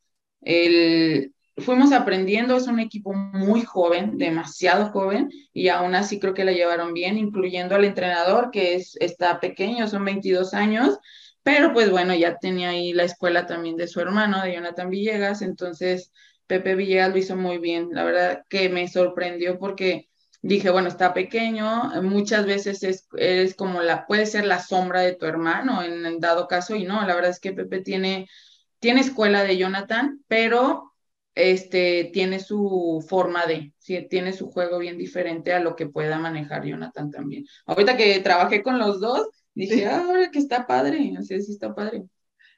[0.41, 6.45] el, fuimos aprendiendo, es un equipo muy joven, demasiado joven, y aún así creo que
[6.45, 10.99] la llevaron bien, incluyendo al entrenador, que es, está pequeño, son 22 años,
[11.45, 15.43] pero pues bueno, ya tenía ahí la escuela también de su hermano, de Jonathan Villegas,
[15.43, 16.11] entonces
[16.47, 17.91] Pepe Villegas lo hizo muy bien.
[17.93, 20.09] La verdad que me sorprendió porque
[20.43, 25.27] dije, bueno, está pequeño, muchas veces es, como la, puede ser la sombra de tu
[25.27, 28.27] hermano en, en, dado caso, y no, la verdad es que Pepe tiene,
[28.79, 30.95] tiene escuela de Jonathan, pero
[31.35, 36.19] este, tiene su forma de, sí, tiene su juego bien diferente a lo que pueda
[36.19, 37.45] manejar Jonathan también.
[37.67, 42.05] Ahorita que trabajé con los dos, dije, ah, que está padre, así sí está padre.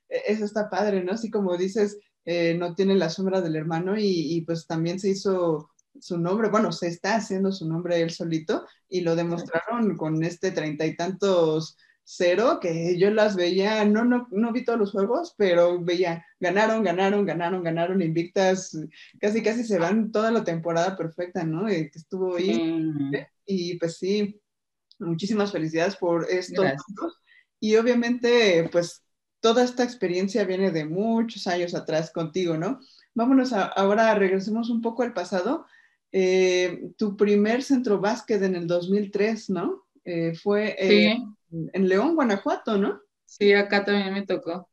[0.08, 1.12] E-, eso está padre, ¿no?
[1.12, 5.10] Así como dices, eh, no tiene la sombra del hermano y, y, pues también se
[5.10, 10.22] hizo su nombre, bueno, se está haciendo su nombre él solito y lo demostraron con
[10.22, 11.76] este treinta y tantos
[12.08, 16.84] cero, que yo las veía, no, no, no vi todos los juegos, pero veía, ganaron,
[16.84, 18.78] ganaron, ganaron, ganaron, invictas,
[19.20, 21.66] casi, casi se van toda la temporada perfecta, ¿no?
[21.66, 23.10] que estuvo ahí.
[23.44, 24.40] Y pues sí,
[24.98, 26.62] muchísimas felicidades por esto.
[27.60, 29.02] Y obviamente, pues
[29.40, 32.80] toda esta experiencia viene de muchos años atrás contigo, ¿no?
[33.14, 35.66] Vámonos a, ahora, regresemos un poco al pasado.
[36.12, 39.86] Eh, tu primer centro básquet en el 2003, ¿no?
[40.04, 41.18] Eh, fue eh,
[41.72, 43.00] en León, Guanajuato, ¿no?
[43.24, 44.68] Sí, acá también me tocó.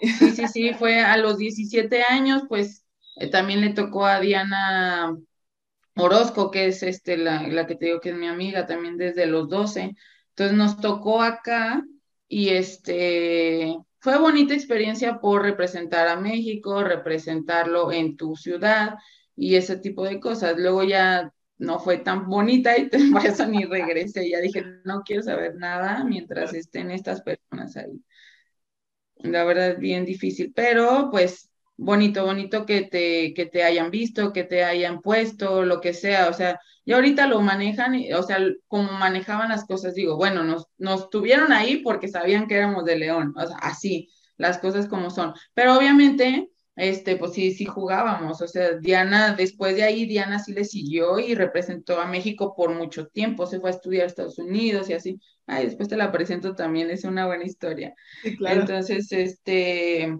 [0.00, 2.84] Sí, sí, sí, fue a los 17 años, pues
[3.16, 5.16] eh, también le tocó a Diana
[5.96, 9.26] Orozco, que es este, la, la, que te digo que es mi amiga, también desde
[9.26, 9.94] los 12.
[10.30, 11.82] Entonces nos tocó acá
[12.28, 18.96] y este, fue bonita experiencia por representar a México, representarlo en tu ciudad
[19.36, 20.56] y ese tipo de cosas.
[20.58, 24.28] Luego ya no fue tan bonita y por eso ni regresé.
[24.28, 28.02] Ya dije, no quiero saber nada mientras estén estas personas ahí.
[29.18, 31.51] La verdad es bien difícil, pero pues
[31.84, 36.28] bonito, bonito que te, que te hayan visto, que te hayan puesto, lo que sea.
[36.28, 40.66] O sea, y ahorita lo manejan, o sea, como manejaban las cosas, digo, bueno, nos,
[40.78, 45.10] nos tuvieron ahí porque sabían que éramos de León, o sea, así, las cosas como
[45.10, 45.34] son.
[45.54, 48.40] Pero obviamente este, pues sí, sí jugábamos.
[48.40, 52.74] O sea, Diana, después de ahí, Diana sí le siguió y representó a México por
[52.74, 53.46] mucho tiempo.
[53.46, 55.20] Se fue a estudiar a Estados Unidos y así.
[55.46, 57.94] Ay, después te la presento también, es una buena historia.
[58.22, 58.60] Sí, claro.
[58.60, 60.16] Entonces, este,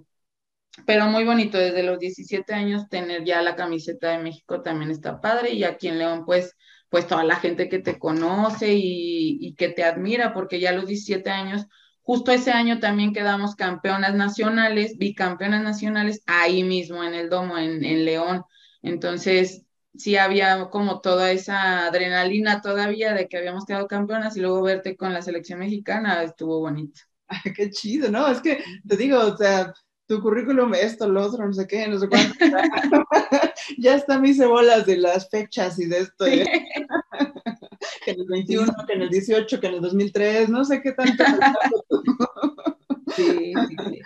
[0.87, 5.21] pero muy bonito, desde los 17 años tener ya la camiseta de México también está
[5.21, 5.53] padre.
[5.53, 6.57] Y aquí en León, pues,
[6.89, 10.73] pues toda la gente que te conoce y, y que te admira, porque ya a
[10.73, 11.67] los 17 años
[12.03, 18.05] Justo ese año también quedamos campeonas nacionales, bicampeonas nacionales, ahí mismo en el domo, en,
[18.05, 18.43] León.
[18.83, 24.63] Entonces, sí había como toda esa adrenalina todavía de que habíamos quedado campeonas y luego
[24.63, 27.03] verte con la selección mexicana estuvo bonito.
[27.57, 28.27] Qué chido, ¿no?
[28.27, 29.73] Es que te digo, o sea,
[30.13, 32.35] tu currículum, esto, lo otro, no sé qué, no sé cuánto.
[33.79, 36.27] ya está mis cebolas de las fechas y de esto.
[36.27, 36.45] ¿eh?
[38.05, 40.93] que en el 21, que en el 18, que en el 2003, no sé qué
[40.93, 41.25] tanto.
[43.17, 44.03] sí, sí, sí.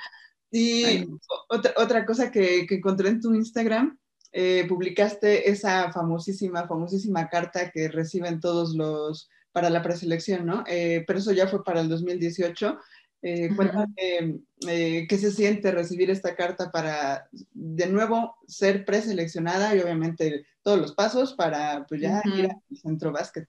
[0.53, 1.09] Y
[1.49, 3.99] otra, otra cosa que, que, encontré en tu Instagram,
[4.31, 10.63] eh, publicaste esa famosísima, famosísima carta que reciben todos los para la preselección, ¿no?
[10.69, 12.79] Eh, pero eso ya fue para el 2018.
[13.29, 19.81] Eh, cuéntame eh, qué se siente recibir esta carta para de nuevo ser preseleccionada y
[19.81, 23.49] obviamente todos los pasos para pues ya ir al centro básquet.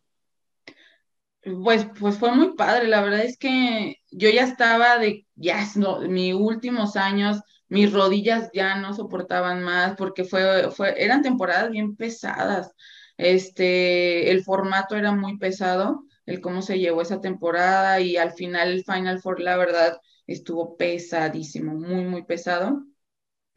[1.43, 5.99] Pues, pues fue muy padre, la verdad es que yo ya estaba de, ya, no,
[5.99, 11.95] mis últimos años, mis rodillas ya no soportaban más porque fue, fue, eran temporadas bien
[11.95, 12.71] pesadas,
[13.15, 18.69] este, el formato era muy pesado, el cómo se llevó esa temporada y al final
[18.71, 22.83] el Final Four, la verdad, estuvo pesadísimo, muy, muy pesado,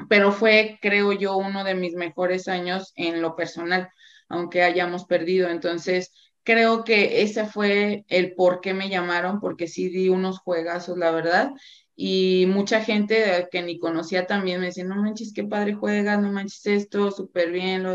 [0.08, 3.90] pero fue, creo yo, uno de mis mejores años en lo personal,
[4.28, 5.48] aunque hayamos perdido.
[5.48, 10.98] Entonces, creo que ese fue el por qué me llamaron, porque sí di unos juegazos,
[10.98, 11.50] la verdad.
[11.96, 16.32] Y mucha gente que ni conocía también me decía, no manches, qué padre juegas, no
[16.32, 17.86] manches esto, súper bien.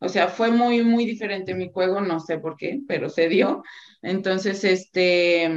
[0.00, 3.62] o sea, fue muy, muy diferente mi juego, no sé por qué, pero se dio.
[4.04, 5.50] Entonces, este,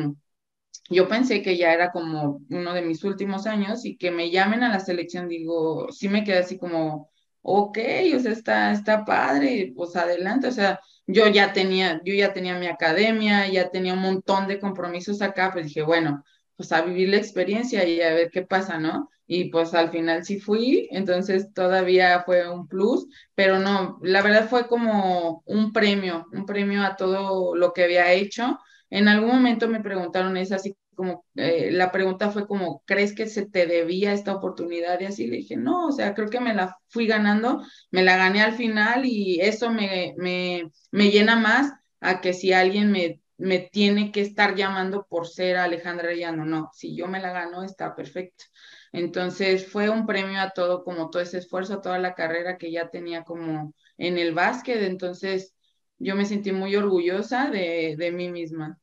[0.90, 4.64] yo pensé que ya era como uno de mis últimos años y que me llamen
[4.64, 7.10] a la selección, digo, sí me quedé así como,
[7.42, 7.78] ok,
[8.16, 12.58] o sea, está, está padre, pues adelante, o sea, yo ya tenía, yo ya tenía
[12.60, 16.24] mi academia, ya tenía un montón de compromisos acá, pues dije, bueno,
[16.56, 19.10] pues a vivir la experiencia y a ver qué pasa, ¿no?
[19.28, 24.48] Y pues al final sí fui, entonces todavía fue un plus, pero no, la verdad
[24.50, 28.58] fue como un premio, un premio a todo lo que había hecho.
[28.90, 33.28] En algún momento me preguntaron, es así como, eh, la pregunta fue como, ¿crees que
[33.28, 35.00] se te debía esta oportunidad?
[35.02, 37.62] Y así le dije, no, o sea, creo que me la fui ganando,
[37.92, 42.54] me la gané al final y eso me, me, me llena más a que si
[42.54, 47.20] alguien me, me tiene que estar llamando por ser Alejandra Llano, no, si yo me
[47.22, 48.46] la gano está perfecto.
[48.92, 52.72] Entonces fue un premio a todo, como todo ese esfuerzo, a toda la carrera que
[52.72, 55.54] ya tenía como en el básquet, entonces
[56.00, 58.80] yo me sentí muy orgullosa de, de mí misma.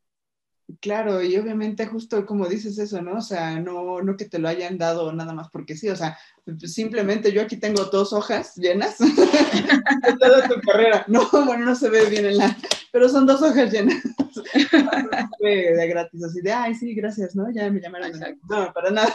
[0.81, 3.19] Claro, y obviamente justo como dices eso, ¿no?
[3.19, 6.19] O sea, no, no que te lo hayan dado nada más porque sí, o sea,
[6.65, 11.05] simplemente yo aquí tengo dos hojas llenas de toda tu carrera.
[11.07, 12.57] No, bueno, no se ve bien en la,
[12.93, 14.03] pero son dos hojas llenas
[15.41, 17.51] de gratis, así de, ay, sí, gracias, ¿no?
[17.51, 18.13] Ya me llamaron.
[18.49, 19.15] No, para nada.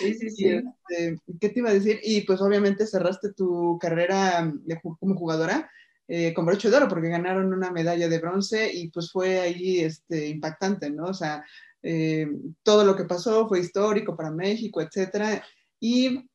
[0.00, 0.48] Sí, sí, sí.
[0.48, 2.00] Este, ¿Qué te iba a decir?
[2.02, 4.52] Y pues obviamente cerraste tu carrera
[4.98, 5.70] como jugadora
[6.08, 9.80] eh, con broche de oro porque ganaron una medalla de bronce y pues fue ahí
[9.80, 11.04] este, impactante, ¿no?
[11.04, 11.44] O sea,
[11.82, 12.28] eh,
[12.62, 15.44] todo lo que pasó fue histórico para México, etcétera.
[15.78, 16.28] Y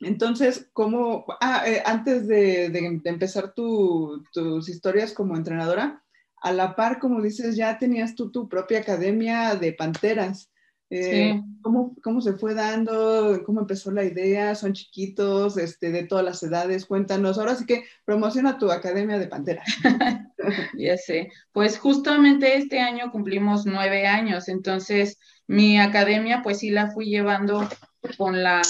[0.00, 2.66] entonces, ¿cómo, ah, eh, antes de,
[3.04, 6.04] empezar tus historias como entrenadora,
[6.44, 10.50] a la par, como dices, ya tenías tú tu propia academia de panteras.
[10.90, 13.42] Eh, ¿cómo, se fue dando?
[13.44, 14.54] ¿Cómo empezó la idea?
[14.54, 16.86] ¿Son chiquitos este, de todas las edades?
[16.86, 17.38] Cuéntanos.
[17.38, 19.62] Ahora sí que promociona tu Academia de Pantera.
[20.78, 21.30] ya sé.
[21.52, 27.68] Pues justamente este año cumplimos nueve años, entonces mi academia pues sí la fui llevando
[28.16, 28.62] con la,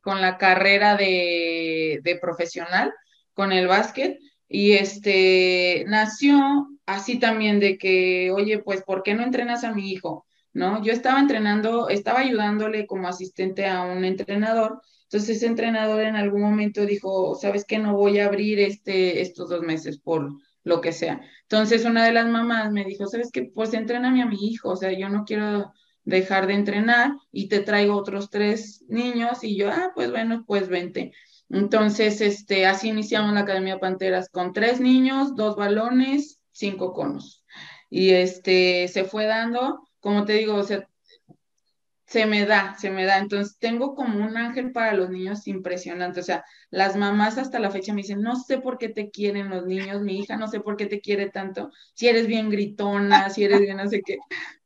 [0.00, 2.92] con la carrera de, de profesional,
[3.34, 4.18] con el básquet.
[4.48, 9.92] Y este nació así también de que, oye, pues, ¿por qué no entrenas a mi
[9.92, 10.26] hijo?
[10.52, 10.82] ¿No?
[10.82, 16.42] Yo estaba entrenando, estaba ayudándole como asistente a un entrenador, entonces ese entrenador en algún
[16.42, 17.78] momento dijo, ¿sabes qué?
[17.78, 20.30] No voy a abrir este, estos dos meses por
[20.62, 21.20] lo que sea.
[21.42, 23.50] Entonces una de las mamás me dijo, ¿sabes qué?
[23.52, 25.72] Pues entréname a mi hijo, o sea, yo no quiero
[26.04, 30.68] dejar de entrenar y te traigo otros tres niños y yo, ah, pues bueno, pues
[30.68, 31.12] vente.
[31.48, 37.44] Entonces, este, así iniciamos la Academia Panteras con tres niños, dos balones, cinco conos.
[37.90, 40.86] Y este, se fue dando como te digo, o sea,
[42.10, 43.18] se me da, se me da.
[43.18, 46.18] Entonces, tengo como un ángel para los niños impresionante.
[46.18, 49.48] O sea, las mamás hasta la fecha me dicen, no sé por qué te quieren
[49.48, 53.30] los niños, mi hija no sé por qué te quiere tanto, si eres bien gritona,
[53.30, 54.16] si eres bien no sé qué,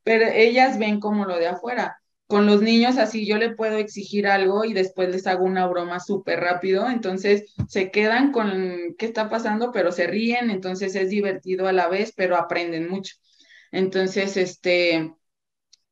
[0.03, 1.99] pero ellas ven como lo de afuera.
[2.27, 6.01] Con los niños así yo le puedo exigir algo y después les hago una broma
[6.01, 11.69] súper rápido, entonces se quedan con qué está pasando, pero se ríen, entonces es divertido
[11.69, 13.17] a la vez, pero aprenden mucho.
[13.71, 15.13] Entonces, este,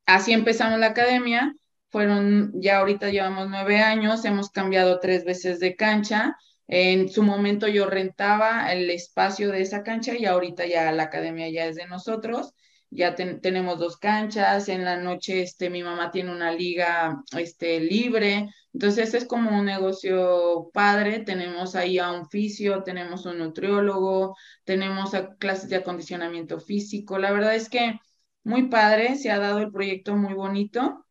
[0.05, 1.55] así empezamos la academia,
[1.89, 6.35] fueron, ya ahorita llevamos nueve años, hemos cambiado tres veces de cancha.
[6.67, 11.49] En su momento yo rentaba el espacio de esa cancha y ahorita ya la academia
[11.49, 12.53] ya es de nosotros.
[12.89, 18.49] Ya tenemos dos canchas, en la noche este, mi mamá tiene una liga este, libre,
[18.71, 25.09] entonces es como un negocio padre, tenemos ahí a un fisio, tenemos un nutriólogo, tenemos
[25.39, 27.99] clases de acondicionamiento físico, la verdad es que
[28.43, 31.05] muy padre, se ha dado el proyecto muy bonito.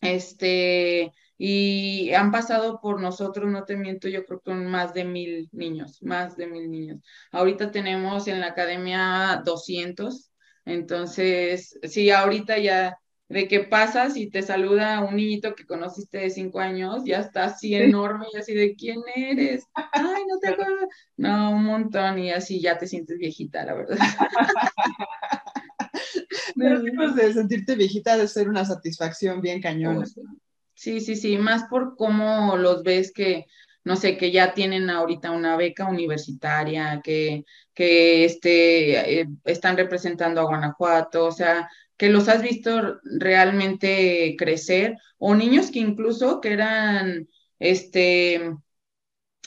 [0.00, 5.04] Este, y han pasado por nosotros, no te miento, yo creo que con más de
[5.04, 7.00] mil niños, más de mil niños.
[7.32, 10.30] Ahorita tenemos en la academia 200,
[10.64, 16.30] entonces, sí, ahorita ya de que pasas y te saluda un niñito que conociste de
[16.30, 20.88] cinco años, ya está así enorme y así de quién eres, ay, no te acuerdas,
[21.16, 23.96] no, un montón y así ya te sientes viejita, la verdad.
[26.56, 26.80] Pero
[27.14, 30.06] de sentirte viejita de ser una satisfacción bien cañona.
[30.74, 33.46] Sí, sí, sí, más por cómo los ves que,
[33.84, 40.40] no sé, que ya tienen ahorita una beca universitaria, que, que este, eh, están representando
[40.40, 46.52] a Guanajuato, o sea, que los has visto realmente crecer, o niños que incluso que
[46.52, 47.26] eran,
[47.58, 48.52] este,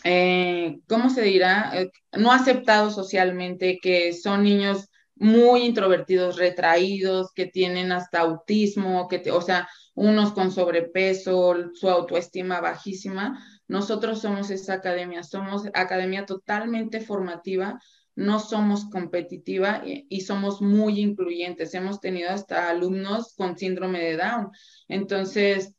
[0.03, 1.71] eh, ¿cómo se dirá?
[1.75, 4.89] Eh, no aceptados socialmente, que son niños
[5.19, 12.62] muy introvertidos, retraídos, que tienen hasta autismo, que o sea, unos con sobrepeso, su autoestima
[12.62, 13.43] bajísima.
[13.67, 17.79] Nosotros somos esa academia, somos academia totalmente formativa,
[18.15, 21.73] no somos competitiva y, y, somos muy incluyentes.
[21.73, 24.51] Hemos tenido hasta alumnos con síndrome de Down.
[24.88, 25.75] Entonces,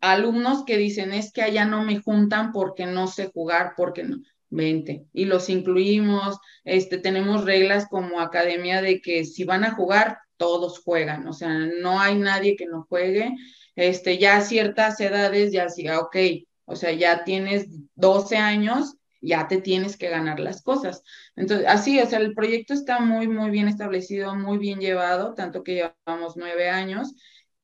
[0.00, 4.18] alumnos que dicen, es que allá no me juntan porque no sé jugar, porque no.
[4.52, 10.18] 20 y los incluimos, este, tenemos reglas como academia de que si van a jugar,
[10.36, 13.32] todos juegan, o sea, no hay nadie que no juegue,
[13.76, 16.16] este, ya a ciertas edades ya siga, ok,
[16.64, 21.02] o sea, ya tienes 12 años, ya te tienes que ganar las cosas.
[21.36, 25.62] Entonces, así, o sea, el proyecto está muy, muy bien establecido, muy bien llevado, tanto
[25.62, 25.74] que
[26.06, 27.14] llevamos nueve años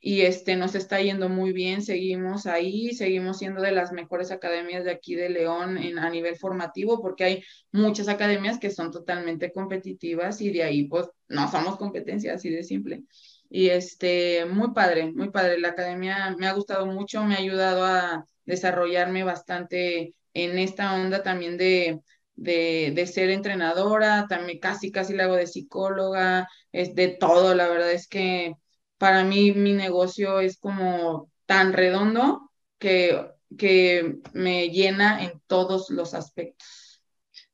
[0.01, 4.85] y este, nos está yendo muy bien, seguimos ahí, seguimos siendo de las mejores academias
[4.85, 9.53] de aquí de León en, a nivel formativo, porque hay muchas academias que son totalmente
[9.53, 13.03] competitivas y de ahí pues no somos competencia, así de simple.
[13.51, 17.85] Y este, muy padre, muy padre, la academia me ha gustado mucho, me ha ayudado
[17.85, 22.01] a desarrollarme bastante en esta onda también de,
[22.37, 27.93] de, ser entrenadora, también casi, casi la hago de psicóloga, es de todo, la verdad
[27.93, 28.55] es que
[28.99, 33.27] para mí mi negocio es como tan redondo que,
[33.57, 36.79] que me llena en todos los aspectos.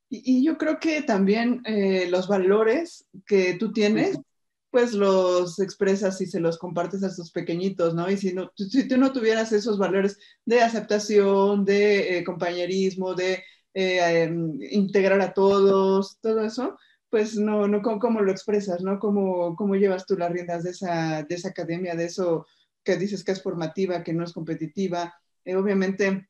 [0.09, 4.19] Y, yo creo que también eh, los valores que tú tienes,
[4.71, 8.11] pues los expresas y se los compartes a sus pequeñitos, ¿no?
[8.11, 13.43] Y si, no, si tú no tuvieras esos valores de aceptación, de eh, compañerismo, de
[13.75, 16.77] eh, em, integrar a todos, todo eso,
[17.15, 18.99] pues no, no, ¿cómo, lo expresas, no?
[18.99, 22.45] ¿Cómo, ¿Cómo, llevas tú las riendas de esa, de esa academia, de eso
[22.83, 25.15] que dices que es formativa, que no es competitiva?
[25.45, 26.29] Eh, obviamente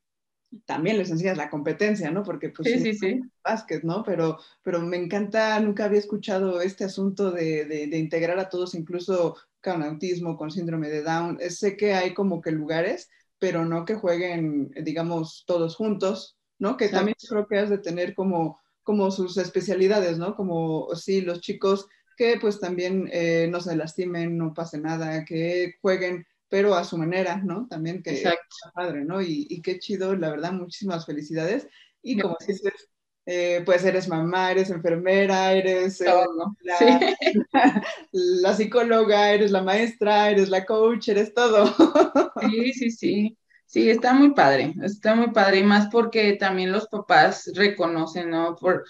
[0.66, 2.22] también les enseñas la competencia, ¿no?
[2.22, 3.22] Porque pues sí, sí, sí.
[3.42, 4.02] básquet, ¿no?
[4.02, 8.74] Pero, pero me encanta, nunca había escuchado este asunto de, de, de integrar a todos,
[8.74, 11.38] incluso con autismo, con síndrome de Down.
[11.48, 13.08] Sé que hay como que lugares,
[13.38, 16.76] pero no que jueguen, digamos, todos juntos, ¿no?
[16.76, 20.36] Que también creo que has de tener como, como sus especialidades, ¿no?
[20.36, 25.74] Como, sí, los chicos que pues también eh, no se lastimen, no pase nada, que
[25.80, 27.66] jueguen, pero a su manera, ¿no?
[27.68, 28.28] También que es
[28.72, 29.20] padre, ¿no?
[29.20, 31.66] Y, qué chido, la verdad, muchísimas felicidades.
[32.02, 32.88] Y como dices,
[33.26, 36.12] eh, pues eres mamá, eres enfermera, eres eh,
[38.12, 41.66] la, psicóloga, eres la maestra, eres la coach, eres todo.
[42.40, 43.38] sí, sí, sí.
[43.74, 48.54] Sí, está muy padre, está muy padre, y más porque también los papás reconocen, ¿no?
[48.54, 48.84] Por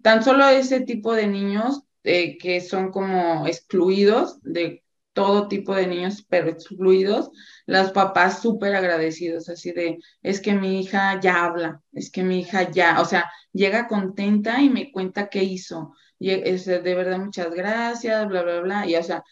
[0.00, 5.88] tan solo ese tipo de niños eh, que son como excluidos de todo tipo de
[5.88, 7.32] niños, pero excluidos,
[7.66, 12.38] los papás súper agradecidos, así de, es que mi hija ya habla, es que mi
[12.38, 17.18] hija ya, o sea, llega contenta y me cuenta qué hizo, y es de verdad
[17.18, 19.24] muchas gracias, bla, bla, bla, y o sea,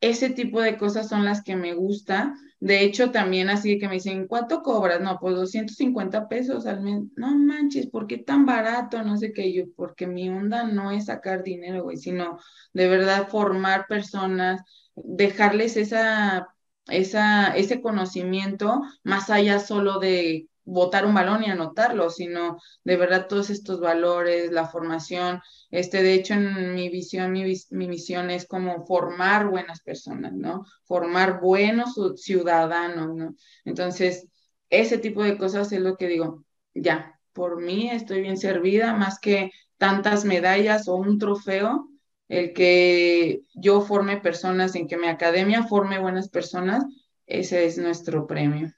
[0.00, 2.34] ese tipo de cosas son las que me gusta.
[2.60, 5.00] De hecho, también así que me dicen, ¿cuánto cobras?
[5.00, 7.02] No, pues 250 pesos al mes.
[7.16, 9.02] No manches, ¿por qué tan barato?
[9.02, 12.38] No sé qué yo, porque mi onda no es sacar dinero, güey, sino
[12.72, 14.60] de verdad formar personas,
[14.94, 16.48] dejarles esa,
[16.88, 23.26] esa, ese conocimiento más allá solo de botar un balón y anotarlo, sino de verdad
[23.26, 25.40] todos estos valores, la formación.
[25.70, 30.64] Este, de hecho, en mi visión, mi, mi misión es como formar buenas personas, ¿no?
[30.84, 33.34] Formar buenos ciudadanos, ¿no?
[33.64, 34.26] Entonces,
[34.70, 36.44] ese tipo de cosas es lo que digo,
[36.74, 41.88] ya, por mí estoy bien servida, más que tantas medallas o un trofeo,
[42.28, 46.84] el que yo forme personas, en que mi academia forme buenas personas,
[47.26, 48.70] ese es nuestro premio.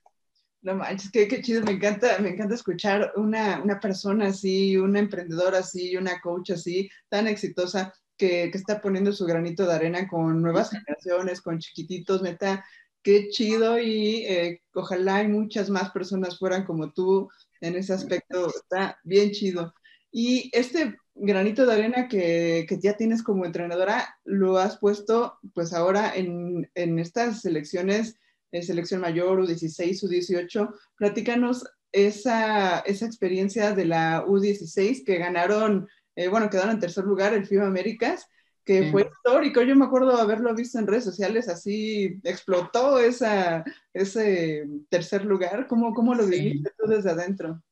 [0.62, 4.98] No manches, qué, qué, chido, me encanta, me encanta escuchar una, una, persona así, una
[4.98, 10.06] emprendedora así, una coach así, tan exitosa, que, que, está poniendo su granito de arena
[10.06, 12.62] con nuevas generaciones, con chiquititos, neta,
[13.02, 13.78] qué chido.
[13.78, 17.30] Y eh, ojalá y muchas más personas fueran como tú
[17.60, 19.72] en ese aspecto, está bien chido.
[20.12, 25.72] Y este granito de arena que, que ya tienes como entrenadora, lo has puesto pues
[25.72, 27.44] ahora en, en estas
[28.52, 30.68] selección mayor, U16, U18.
[30.96, 37.34] Platícanos esa, esa experiencia de la U16 que ganaron, eh, bueno, quedaron en tercer lugar
[37.34, 38.26] el FIBA Américas,
[38.64, 39.62] que fue histórico.
[39.62, 45.66] Yo me acuerdo haberlo visto en redes sociales, así explotó esa, ese tercer lugar.
[45.66, 47.62] ¿Cómo, cómo lo viviste tú desde adentro?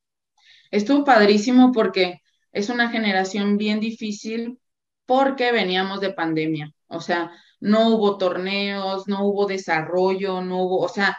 [0.70, 2.20] Estuvo padrísimo porque
[2.52, 4.58] es una generación bien difícil
[5.06, 6.74] porque veníamos de pandemia.
[6.88, 7.30] O sea,
[7.61, 11.16] no hubo torneos, no hubo desarrollo, no hubo, o sea,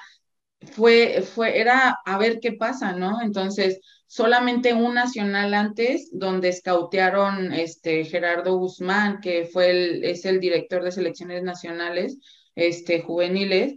[0.71, 3.21] fue, fue, era a ver qué pasa, ¿no?
[3.21, 10.39] Entonces, solamente un nacional antes, donde escautearon este Gerardo Guzmán, que fue el, es el
[10.39, 12.17] director de selecciones nacionales,
[12.55, 13.75] este, juveniles,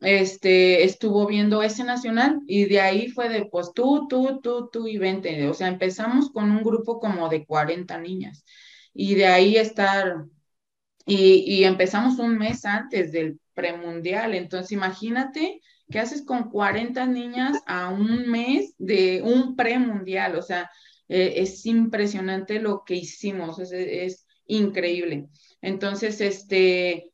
[0.00, 4.86] este, estuvo viendo ese nacional y de ahí fue de, pues tú, tú, tú, tú
[4.88, 8.44] y 20, o sea, empezamos con un grupo como de 40 niñas
[8.92, 10.26] y de ahí estar
[11.06, 14.34] y, empezamos un mes antes del premundial.
[14.34, 20.36] Entonces, imagínate qué haces con 40 niñas a un mes de un premundial.
[20.36, 20.70] O sea,
[21.08, 25.28] eh, es impresionante lo que hicimos, es, increíble.
[25.60, 27.10] Entonces, este,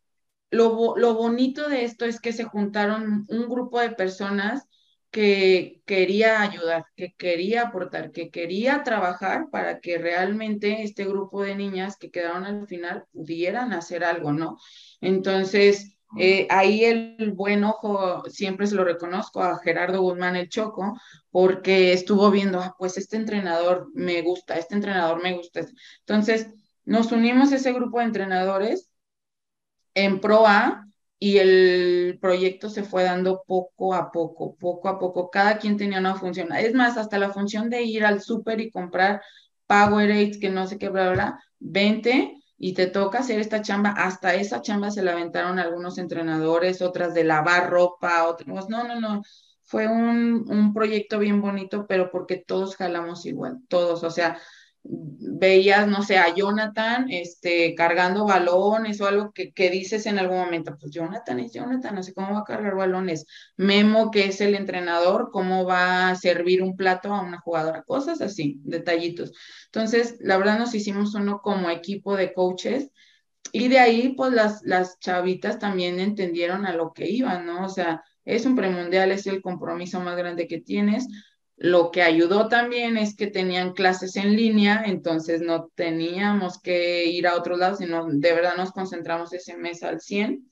[0.50, 4.66] lo, lo, bonito de esto es que se juntaron un grupo de personas
[5.12, 11.54] que quería ayudar, que quería aportar, que quería trabajar para que realmente este grupo de
[11.54, 14.58] niñas que quedaron al final pudieran hacer algo, ¿no?
[15.02, 20.98] Entonces, eh, ahí el buen ojo, siempre se lo reconozco a Gerardo Guzmán el Choco,
[21.30, 25.60] porque estuvo viendo, ah, pues este entrenador me gusta, este entrenador me gusta.
[26.00, 26.48] Entonces,
[26.86, 28.90] nos unimos ese grupo de entrenadores
[29.94, 30.86] en pro A
[31.22, 35.30] y el proyecto se fue dando poco a poco, poco a poco.
[35.30, 36.52] Cada quien tenía una función.
[36.52, 39.22] Es más, hasta la función de ir al súper y comprar
[39.68, 43.90] Powerade, que no sé qué, bla, bla, bla, vente y te toca hacer esta chamba.
[43.96, 49.00] Hasta esa chamba se la aventaron algunos entrenadores, otras de lavar ropa, otros, no, no,
[49.00, 49.22] no.
[49.62, 54.40] Fue un, un proyecto bien bonito, pero porque todos jalamos igual, todos, o sea,
[54.84, 60.38] veías, no sé, a Jonathan este, cargando balones o algo que, que, dices en algún
[60.38, 63.26] momento, pues Jonathan es Jonathan, no sé cómo va a cargar balones.
[63.56, 68.20] Memo, que es el entrenador, cómo va a servir un plato a una jugadora, cosas
[68.20, 69.32] así, detallitos.
[69.66, 72.90] Entonces, la verdad nos hicimos uno como equipo de coaches
[73.52, 77.64] y de ahí, pues las, las chavitas también entendieron a lo que iban, ¿no?
[77.66, 81.06] O sea, es un premundial, es el compromiso más grande que tienes
[81.56, 87.26] lo que ayudó también es que tenían clases en línea, entonces no teníamos que ir
[87.26, 90.50] a otros lados, sino de verdad nos concentramos ese mes al 100.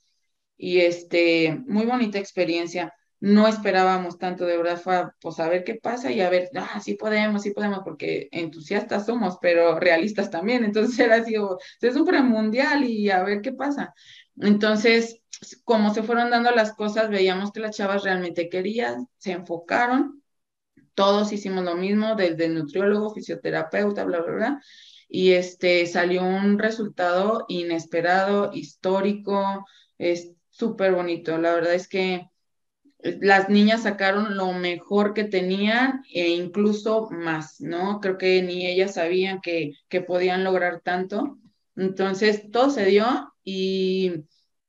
[0.57, 2.95] Y este, muy bonita experiencia.
[3.19, 6.81] No esperábamos tanto, de verdad fue pues a ver qué pasa y a ver, ah,
[6.83, 10.65] sí podemos, sí podemos, porque entusiastas somos, pero realistas también.
[10.65, 11.35] Entonces era así,
[11.81, 13.95] es un premundial y a ver qué pasa.
[14.37, 15.21] Entonces,
[15.65, 20.20] como se fueron dando las cosas, veíamos que las chavas realmente querían, se enfocaron
[20.95, 24.61] todos hicimos lo mismo, desde nutriólogo, fisioterapeuta, bla, bla.
[25.09, 29.65] Y este salió un resultado inesperado, histórico,
[29.99, 31.39] es súper bonito.
[31.39, 32.31] La verdad es que
[33.03, 38.01] las niñas sacaron lo mejor que tenían e incluso más, ¿no?
[38.01, 41.39] Creo que ni ellas sabían que, que podían lograr tanto.
[41.77, 44.25] Entonces, todo se dio y,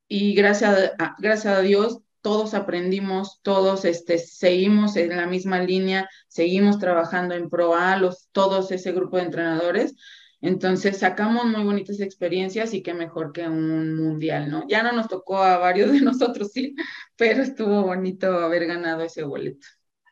[0.08, 6.10] y gracias, a, gracias a Dios todos aprendimos, todos este, seguimos en la misma línea,
[6.28, 9.96] seguimos trabajando en ProA, los, todos ese grupo de entrenadores.
[10.42, 14.66] Entonces sacamos muy bonitas experiencias y qué mejor que un mundial, ¿no?
[14.68, 16.76] Ya no nos tocó a varios de nosotros, sí,
[17.16, 19.68] pero estuvo bonito haber ganado ese boleto.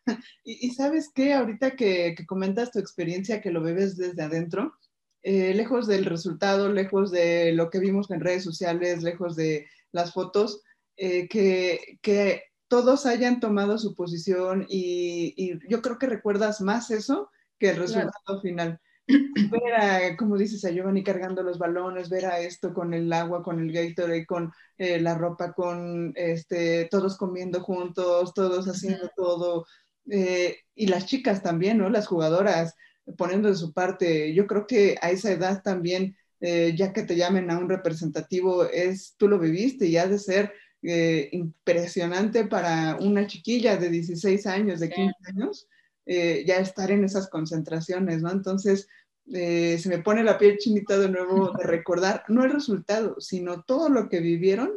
[0.44, 4.74] Y, sabes qué, ahorita que, comentas tu experiencia, que lo bebes desde adentro,
[5.22, 10.14] eh, lejos del resultado, lejos de lo que vimos en redes sociales, lejos de las
[10.14, 10.64] fotos,
[11.00, 17.72] eh, que, todos hayan tomado su posición y, yo creo que recuerdas más eso que
[17.72, 18.80] el resultado final.
[19.08, 23.42] Ver a, como dices, a Giovanni cargando los balones, ver a esto con el agua,
[23.42, 29.66] con el Gatorade, con eh, la ropa, con este, todos comiendo juntos, todos haciendo todo.
[30.12, 31.90] Eh, y las chicas también, ¿no?
[31.90, 32.76] Las jugadoras
[33.18, 34.32] poniendo de su parte.
[34.36, 39.16] Yo creo que a esa edad también, ya que te llamen a un representativo, es,
[39.18, 44.80] tú lo viviste y ha de ser eh, impresionante para una chiquilla de 16 años,
[44.80, 45.68] de 15 años,
[46.06, 48.32] eh, ya estar en esas concentraciones, ¿no?
[48.32, 48.88] Entonces,
[49.34, 53.64] eh, se me pone la piel chinita de nuevo de recordar, no el resultado, sino
[53.64, 54.72] todo lo que vivieron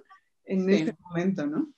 [0.45, 1.73] en este momento, ¿no?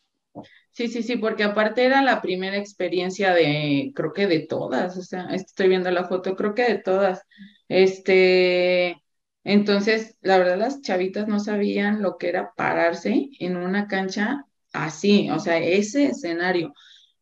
[0.72, 5.02] Sí, sí, sí, porque aparte era la primera experiencia de, creo que de todas, o
[5.02, 7.22] sea, estoy viendo la foto, creo que de todas.
[7.68, 8.96] Este,
[9.44, 15.30] entonces, la verdad, las chavitas no sabían lo que era pararse en una cancha así,
[15.30, 16.72] o sea, ese escenario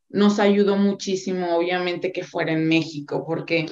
[0.09, 3.66] nos ayudó muchísimo, obviamente, que fuera en México, porque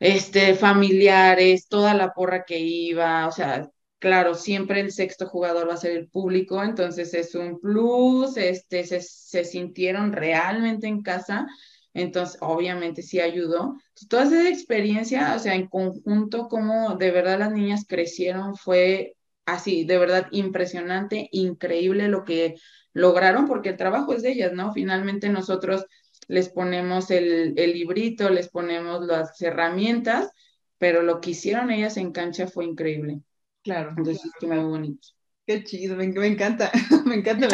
[0.00, 5.74] este, familiares, toda la porra que iba, o sea, claro, siempre el sexto jugador va
[5.74, 11.46] a ser el público, entonces es un plus, este, se, se sintieron realmente en casa
[11.94, 13.76] entonces, obviamente sí ayudó.
[14.08, 19.16] toda esa experiencia, o sea, en conjunto, como de verdad las niñas crecieron, fue
[19.46, 22.54] así, de verdad impresionante, increíble lo que
[22.92, 24.72] lograron, porque el trabajo es de ellas, ¿no?
[24.72, 25.86] Finalmente nosotros
[26.28, 30.30] les ponemos el, el librito, les ponemos las herramientas,
[30.78, 33.20] pero lo que hicieron ellas en cancha fue increíble.
[33.62, 33.94] Claro.
[33.96, 34.62] Entonces, claro.
[34.62, 35.08] muy bonito.
[35.46, 36.70] Qué chido, me, me encanta,
[37.04, 37.48] me encanta.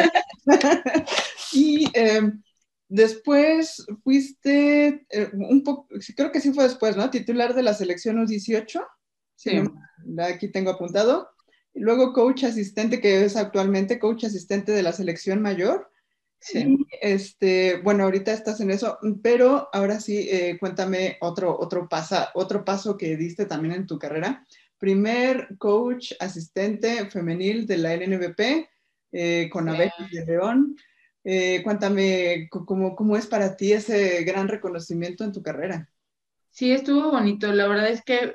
[1.53, 2.31] y eh,
[2.89, 7.09] Después fuiste eh, un poco, creo que sí fue después, ¿no?
[7.09, 8.85] Titular de la selección U18.
[9.35, 9.61] Sí.
[10.19, 11.29] aquí tengo apuntado.
[11.73, 15.91] Y luego coach asistente, que es actualmente coach asistente de la selección mayor.
[16.39, 16.77] Sí.
[17.01, 22.63] este, bueno, ahorita estás en eso, pero ahora sí, eh, cuéntame otro, otro, pasa, otro
[22.63, 24.45] paso que diste también en tu carrera.
[24.77, 28.69] Primer coach asistente femenil de la LNBP
[29.11, 30.77] eh, con Abejas de León.
[31.29, 35.89] Eh, cuéntame cómo, cómo es para ti ese gran reconocimiento en tu carrera.
[36.51, 37.51] Sí, estuvo bonito.
[37.51, 38.33] La verdad es que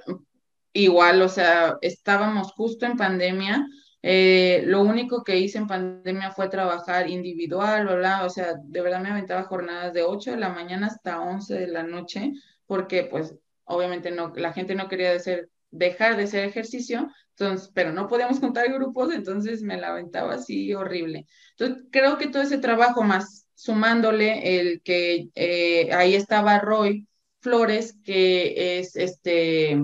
[0.75, 3.67] igual, o sea, estábamos justo en pandemia.
[4.03, 8.27] Eh, lo único que hice en pandemia fue trabajar individual, ¿verdad?
[8.27, 11.69] O sea, de verdad me aventaba jornadas de 8 de la mañana hasta 11 de
[11.69, 12.33] la noche,
[12.67, 13.35] porque pues
[13.65, 18.39] obviamente no, la gente no quería hacer, dejar de hacer ejercicio, entonces, pero no podíamos
[18.41, 21.27] contar grupos, entonces me la aventaba así horrible.
[21.59, 27.09] Entonces, creo que todo ese trabajo más sumándole el que eh, ahí estaba Roy
[27.41, 29.83] Flores, que es este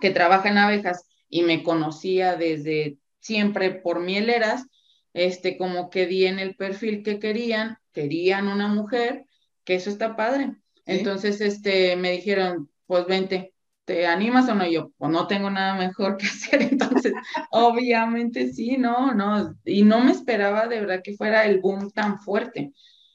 [0.00, 4.64] que trabaja en abejas y me conocía desde siempre por mieleras,
[5.12, 9.24] este, como que di en el perfil que querían, querían una mujer,
[9.64, 10.56] que eso está padre.
[10.86, 13.51] Entonces, este, me dijeron, pues vente,
[13.84, 14.66] ¿te animas o no?
[14.68, 17.12] yo, pues no tengo nada mejor que hacer, entonces,
[17.50, 22.18] obviamente sí, no, no, y no me esperaba de verdad que fuera el boom tan
[22.20, 22.72] fuerte.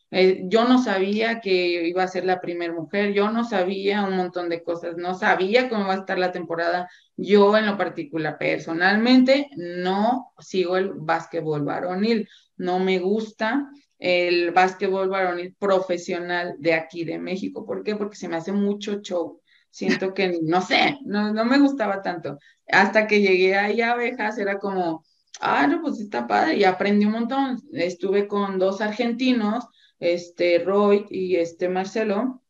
[0.10, 4.16] Eh, yo no sabía que iba a ser la primera mujer, yo no sabía un
[4.16, 6.90] montón de cosas, no sabía cómo va a estar la temporada.
[7.18, 15.10] Yo en lo particular, personalmente, no sigo el básquetbol varonil, no me gusta el básquetbol
[15.10, 17.66] varonil profesional de aquí de México.
[17.66, 17.96] ¿Por qué?
[17.96, 19.42] Porque se me hace mucho show.
[19.78, 22.40] Siento que, no sé, no, no me gustaba tanto.
[22.68, 25.04] Hasta que llegué ahí a abejas, era como,
[25.40, 27.62] ah, no, pues está padre, y aprendí un montón.
[27.74, 29.66] Estuve con dos argentinos
[30.00, 32.42] este Roy y este Marcelo.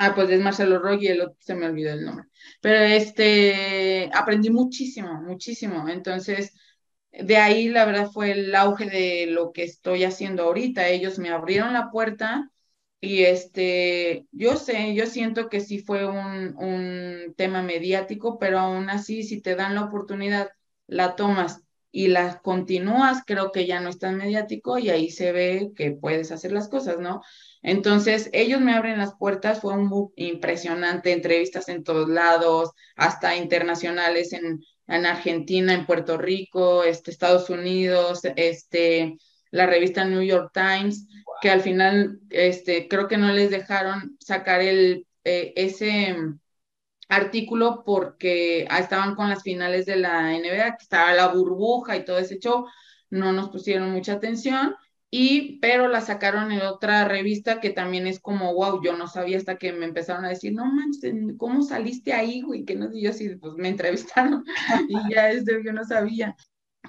[0.00, 2.26] Ah, pues es Marcelo Roy y el otro se me olvidó el nombre.
[2.60, 5.88] Pero este, aprendí muchísimo, muchísimo.
[5.88, 6.52] Entonces,
[7.12, 10.88] de ahí la verdad fue el auge de lo que estoy haciendo ahorita.
[10.88, 12.50] Ellos me abrieron la puerta
[13.00, 18.90] y este, yo sé, yo siento que sí fue un, un tema mediático, pero aún
[18.90, 20.50] así, si te dan la oportunidad,
[20.86, 25.32] la tomas y las continúas, creo que ya no es tan mediático y ahí se
[25.32, 27.22] ve que puedes hacer las cosas, ¿no?
[27.62, 33.36] Entonces, ellos me abren las puertas, fue un book impresionante, entrevistas en todos lados, hasta
[33.36, 39.16] internacionales en, en Argentina, en Puerto Rico, este, Estados Unidos, este,
[39.50, 41.06] la revista New York Times,
[41.40, 46.16] que al final, este, creo que no les dejaron sacar el, eh, ese
[47.08, 52.18] artículo porque estaban con las finales de la NBA, que estaba la burbuja y todo
[52.18, 52.66] ese show,
[53.10, 54.76] no nos pusieron mucha atención,
[55.10, 59.38] y pero la sacaron en otra revista que también es como, wow, yo no sabía
[59.38, 62.64] hasta que me empezaron a decir, no manches, ¿cómo saliste ahí, güey?
[62.64, 64.44] Que no sé, yo sí, pues me entrevistaron
[64.88, 66.36] y ya es de yo no sabía.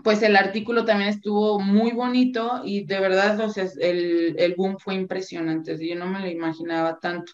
[0.04, 4.78] Pues el artículo también estuvo muy bonito y de verdad, o sea, el, el boom
[4.80, 7.34] fue impresionante, yo no me lo imaginaba tanto.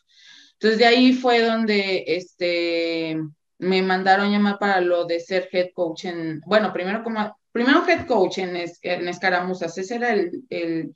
[0.54, 3.18] Entonces de ahí fue donde este,
[3.60, 8.06] me mandaron llamar para lo de ser head coach en, bueno, primero como, primero head
[8.08, 10.96] coach en, en Escaramuzas, ese era el, el,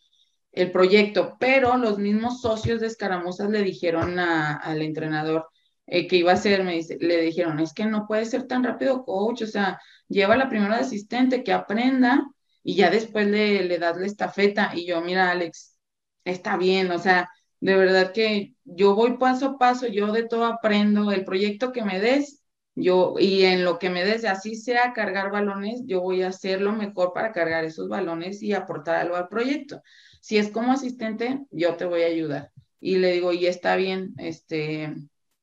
[0.52, 5.48] el, proyecto, pero los mismos socios de Escaramuzas le dijeron al entrenador
[5.88, 8.64] eh, que iba a ser, me dice, le dijeron, es que no puede ser tan
[8.64, 9.80] rápido coach, o sea,
[10.12, 12.28] lleva la primera asistente que aprenda
[12.64, 14.72] y ya después le, le das la estafeta.
[14.76, 15.78] Y yo, mira, Alex,
[16.24, 20.46] está bien, o sea, de verdad que yo voy paso a paso, yo de todo
[20.46, 22.44] aprendo, el proyecto que me des,
[22.76, 26.62] yo, y en lo que me des, así sea cargar balones, yo voy a hacer
[26.62, 29.82] lo mejor para cargar esos balones y aportar algo al proyecto.
[30.22, 32.52] Si es como asistente, yo te voy a ayudar.
[32.80, 34.94] Y le digo, y está bien, este,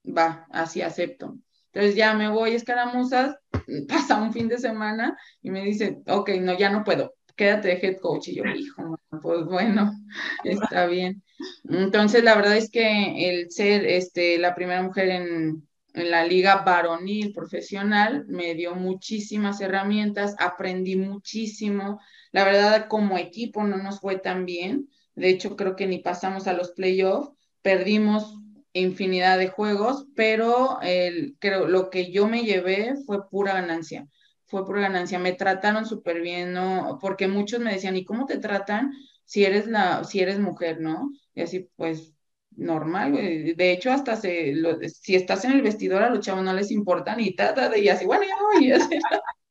[0.05, 1.37] va, así acepto.
[1.79, 3.37] Entonces ya me voy a escaramuzas,
[3.89, 7.75] pasa un fin de semana y me dice, ok, no, ya no puedo, quédate de
[7.75, 8.27] head coach.
[8.27, 9.93] Y yo, hijo, pues bueno,
[10.45, 11.23] está bien.
[11.69, 16.65] Entonces, la verdad es que el ser este, la primera mujer en, en la liga
[16.67, 22.01] varonil profesional me dio muchísimas herramientas, aprendí muchísimo.
[22.33, 24.89] La verdad, como equipo no nos fue tan bien.
[25.15, 27.31] De hecho, creo que ni pasamos a los playoffs.
[27.63, 28.37] Perdimos
[28.81, 34.07] infinidad de juegos, pero el, creo lo que yo me llevé fue pura ganancia
[34.49, 35.19] fue por ganancia.
[35.19, 36.99] Me trataron súper bien, ¿no?
[37.01, 38.93] Porque muchos me decían, ¿y cómo te tratan
[39.25, 41.11] si eres, la, si eres mujer, ¿no?
[41.35, 42.15] Y así, pues,
[42.57, 43.13] normal.
[43.13, 44.55] De hecho, hasta se,
[44.89, 48.07] si estás en el vestidor a los chavos no les importa ni trata y así,
[48.07, 48.99] bueno, ya voy, así,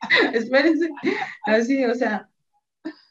[0.33, 0.89] espérense.
[1.45, 2.27] Así, o sea,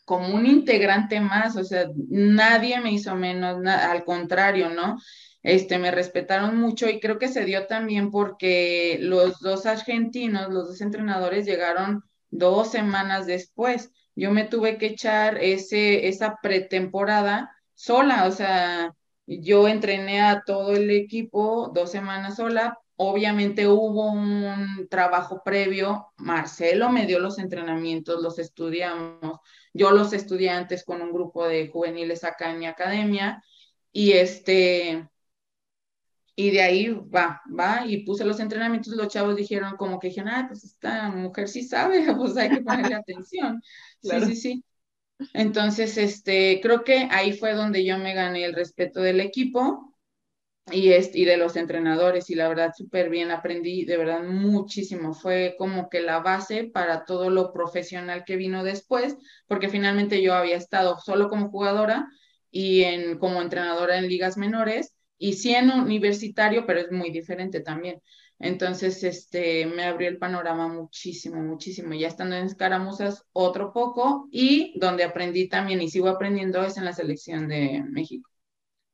[0.04, 4.98] como un integrante más, o sea, nadie me hizo menos, al contrario, ¿no?
[5.46, 10.66] Este, me respetaron mucho y creo que se dio también porque los dos argentinos, los
[10.66, 13.92] dos entrenadores llegaron dos semanas después.
[14.16, 18.92] Yo me tuve que echar ese, esa pretemporada sola, o sea,
[19.26, 22.76] yo entrené a todo el equipo dos semanas sola.
[22.96, 26.08] Obviamente hubo un trabajo previo.
[26.16, 29.38] Marcelo me dio los entrenamientos, los estudiamos.
[29.72, 33.44] Yo los estudiantes con un grupo de juveniles acá en mi academia.
[33.92, 35.08] Y este,
[36.36, 40.30] y de ahí va, va, y puse los entrenamientos, los chavos dijeron como que dijeron,
[40.30, 43.62] ah, pues esta mujer sí sabe, pues hay que ponerle atención.
[44.02, 44.64] Sí, sí, sí.
[45.34, 49.96] Entonces, este, creo que ahí fue donde yo me gané el respeto del equipo
[50.72, 55.14] y, y de los entrenadores, y la verdad, súper bien, aprendí de verdad muchísimo.
[55.14, 59.16] Fue como que la base para todo lo profesional que vino después,
[59.46, 62.08] porque finalmente yo había estado solo como jugadora
[62.50, 67.60] y en, como entrenadora en ligas menores y sí en universitario, pero es muy diferente
[67.60, 68.00] también.
[68.38, 71.94] Entonces, este, me abrió el panorama muchísimo, muchísimo.
[71.94, 76.84] Ya estando en escaramuzas, otro poco, y donde aprendí también y sigo aprendiendo es en
[76.84, 78.28] la selección de México.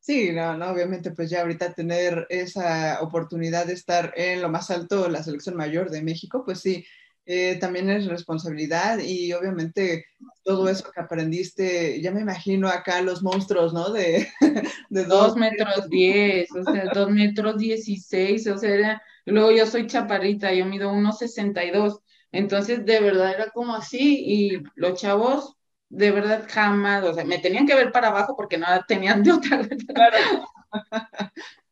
[0.00, 4.70] Sí, no, no, obviamente, pues ya ahorita tener esa oportunidad de estar en lo más
[4.72, 6.84] alto, la selección mayor de México, pues sí,
[7.24, 10.06] eh, también es responsabilidad y obviamente
[10.42, 13.90] todo eso que aprendiste, ya me imagino acá los monstruos, ¿no?
[13.90, 14.28] De,
[14.90, 20.52] de dos, metros diez, o sea, dos metros dieciséis, o sea, luego yo soy chaparrita,
[20.52, 22.00] yo mido unos sesenta y dos,
[22.32, 25.56] entonces de verdad era como así y los chavos
[25.92, 29.32] de verdad jamás, o sea, me tenían que ver para abajo porque no tenían de
[29.32, 29.60] otra.
[29.94, 30.16] Claro.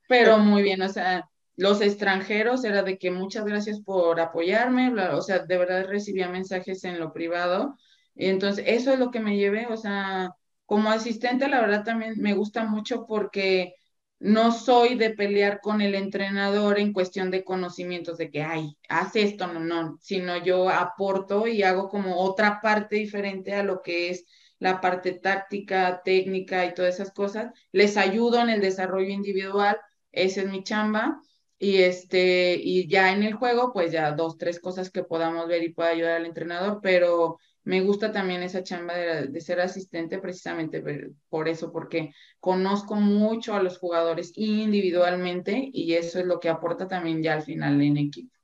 [0.07, 1.27] Pero muy bien, o sea,
[1.61, 6.85] los extranjeros era de que muchas gracias por apoyarme, o sea, de verdad recibía mensajes
[6.85, 7.77] en lo privado.
[8.15, 10.31] Entonces, eso es lo que me llevé, o sea,
[10.65, 13.75] como asistente, la verdad también me gusta mucho porque
[14.21, 19.15] no soy de pelear con el entrenador en cuestión de conocimientos, de que, ay, haz
[19.17, 24.09] esto, no, no, sino yo aporto y hago como otra parte diferente a lo que
[24.11, 24.25] es
[24.59, 27.53] la parte táctica, técnica y todas esas cosas.
[27.73, 29.77] Les ayudo en el desarrollo individual,
[30.13, 31.21] esa es mi chamba.
[31.63, 35.63] Y, este, y ya en el juego, pues ya dos, tres cosas que podamos ver
[35.63, 40.83] y pueda ayudar al entrenador, pero me gusta también esa chamba de, ser asistente precisamente
[41.29, 46.89] por eso, porque conozco mucho a los jugadores individualmente y eso es lo que aporta
[46.89, 48.35] también ya al final en equipo.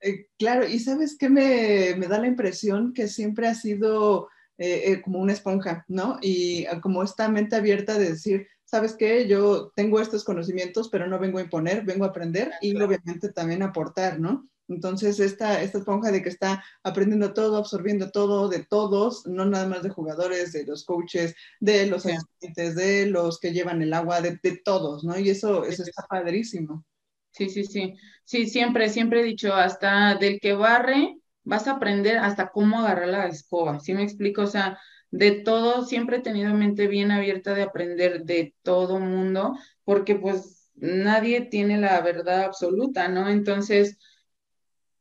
[0.00, 4.28] Eh, claro, y sabes qué me, da la impresión que siempre ha sido
[4.58, 6.18] eh, eh, como una esponja, ¿no?
[6.20, 9.26] Y como esta mente abierta de decir, ¿sabes qué?
[9.26, 13.62] Yo tengo estos conocimientos, pero no vengo a imponer, vengo a aprender y obviamente también
[13.62, 14.48] aportar, ¿no?
[14.68, 19.66] Entonces, esta, esta esponja de que está aprendiendo todo, absorbiendo todo de todos, no nada
[19.66, 24.20] más de jugadores, de los coaches, de los asistentes, de los que llevan el agua,
[24.20, 25.18] de, todos, ¿no?
[25.18, 26.86] Y eso, eso está padrísimo.
[27.32, 27.94] Sí, sí, sí.
[28.24, 33.08] Sí, siempre, siempre he dicho, hasta del que barre, vas a aprender hasta cómo agarrar
[33.08, 33.80] la escoba.
[33.80, 34.42] ¿Sí me explico?
[34.42, 34.78] O sea,
[35.10, 40.70] de todo, siempre he tenido mente bien abierta de aprender de todo mundo, porque pues
[40.76, 43.28] nadie tiene la verdad absoluta, ¿no?
[43.28, 43.98] Entonces,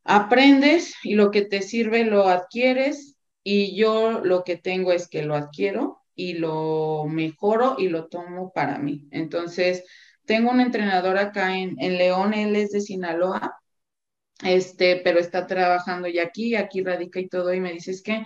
[0.03, 5.23] aprendes y lo que te sirve lo adquieres y yo lo que tengo es que
[5.23, 9.07] lo adquiero y lo mejoro y lo tomo para mí.
[9.11, 9.83] Entonces,
[10.25, 13.55] tengo un entrenador acá en, León, él es de Sinaloa,
[14.43, 18.23] este, pero está trabajando ya aquí, aquí radica y todo, y me dice, es que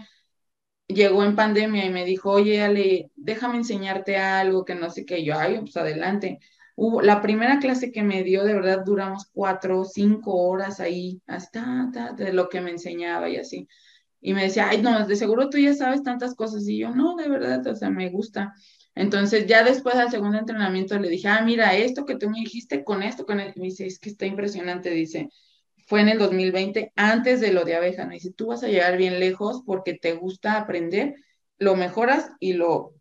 [0.88, 5.24] llegó en pandemia y me dijo, oye, Ale, déjame enseñarte algo que no sé qué,
[5.24, 6.40] yo, ay, pues adelante
[6.76, 12.34] la primera clase que me dio, de verdad, duramos cuatro, cinco horas ahí, hasta de
[12.34, 13.68] lo que me enseñaba y así.
[14.22, 16.68] Y me decía, ay, no, de seguro tú ya sabes tantas cosas.
[16.68, 18.54] Y yo, no, de verdad, o sea, me gusta.
[18.96, 22.84] Entonces, ya después del segundo entrenamiento le dije, ah, mira, esto que tú me dijiste
[22.84, 23.60] con esto, con esto.
[23.60, 25.30] Me dice, es que está impresionante, dice,
[25.88, 28.98] fue en el 2020, antes de lo de abeja, me dice, tú vas a llegar
[28.98, 31.16] bien lejos porque te gusta aprender,
[31.58, 32.94] lo mejoras y lo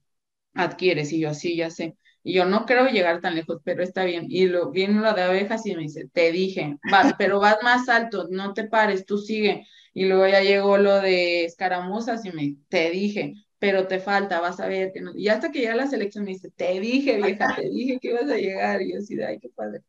[0.55, 1.13] adquieres.
[1.13, 1.97] Y yo, así, ya sé.
[2.25, 4.27] Y yo no creo llegar tan lejos, pero está bien.
[4.29, 7.89] Y lo, viene lo de abejas y me dice, te dije, vas, pero vas más
[7.89, 9.67] alto, no te pares, tú sigue.
[9.95, 14.61] Y luego ya llegó lo de escaramuzas y me, te dije, pero te falta, vas
[14.61, 15.13] a ver que no.
[15.15, 18.31] Y hasta que llega la selección me dice, te dije, vieja, te dije que ibas
[18.31, 18.83] a llegar.
[18.83, 19.83] Y yo así, ay, qué padre.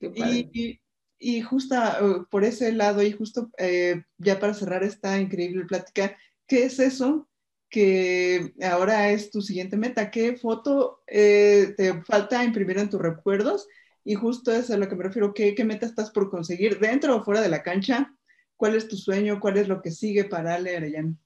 [0.00, 0.80] Y,
[1.24, 6.16] y, justo uh, por ese lado, y justo eh, ya para cerrar esta increíble plática,
[6.46, 7.28] ¿qué es eso
[7.74, 10.08] que ahora es tu siguiente meta.
[10.12, 13.66] ¿Qué foto eh, te falta imprimir en tus recuerdos?
[14.04, 15.34] Y justo es a lo que me refiero.
[15.34, 18.14] ¿Qué, ¿Qué, meta estás por conseguir dentro o fuera de la cancha?
[18.56, 19.40] ¿Cuál es tu sueño?
[19.40, 21.16] ¿Cuál es lo que sigue para Ale Arellano?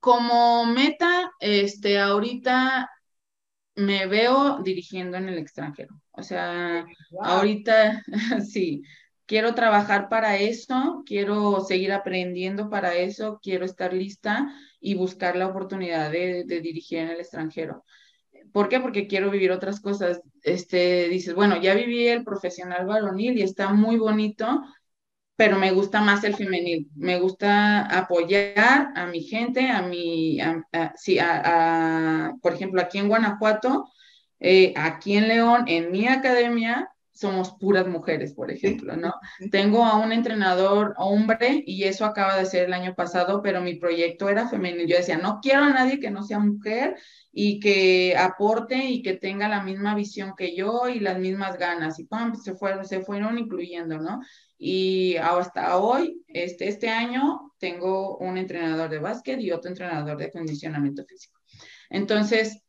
[0.00, 2.88] Como meta, este, ahorita
[3.80, 6.00] me veo dirigiendo en el extranjero.
[6.12, 6.86] O sea,
[7.22, 8.02] ahorita
[8.48, 8.82] sí,
[9.26, 15.46] quiero trabajar para eso, quiero seguir aprendiendo para eso, quiero estar lista y buscar la
[15.46, 17.84] oportunidad de, dirigir en el extranjero.
[18.52, 18.80] ¿Por qué?
[18.80, 20.20] Porque quiero vivir otras cosas.
[20.42, 24.62] Este, dices, bueno, ya viví el profesional varonil y está muy bonito,
[25.40, 26.90] pero me gusta más el femenil.
[26.96, 30.38] Me gusta apoyar a mi gente, a mi,
[30.96, 33.90] sí, a, por ejemplo, aquí en Guanajuato,
[34.38, 36.89] eh, aquí en León, en mi academia,
[37.20, 39.12] somos puras mujeres, por ejemplo, ¿no?
[39.50, 43.74] Tengo a un entrenador hombre y eso acaba de ser el año pasado, pero mi
[43.74, 44.88] proyecto era femenino.
[44.88, 46.96] Yo decía, no quiero a nadie que no sea mujer
[47.30, 51.98] y que aporte y que tenga la misma visión que yo y las mismas ganas.
[51.98, 54.20] Y pam, se fueron, se fueron incluyendo, ¿no?
[54.56, 60.26] Y hasta hoy, este, este año, tengo un entrenador de básquet y otro entrenador de
[60.26, 61.38] acondicionamiento físico.
[61.90, 62.62] Entonces,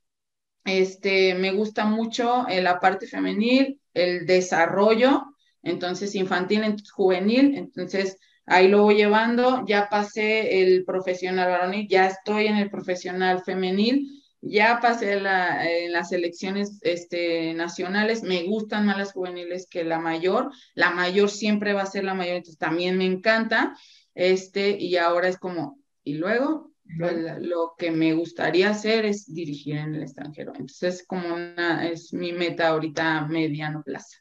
[0.66, 5.32] este, me gusta mucho la parte femenil, el desarrollo
[5.64, 12.08] entonces infantil, entonces juvenil, entonces ahí lo voy llevando, ya pasé el profesional varonil, ya
[12.08, 14.08] estoy en el profesional femenil,
[14.42, 20.52] ya pasé en las elecciones este, nacionales, me gustan más las juveniles que la mayor,
[20.74, 23.76] la mayor siempre va a ser la mayor, entonces también me encanta,
[24.16, 29.96] este, y ahora es como, y luego lo que me gustaría hacer es dirigir en
[29.96, 34.18] el extranjero, entonces como una, es mi meta ahorita a mediano plazo.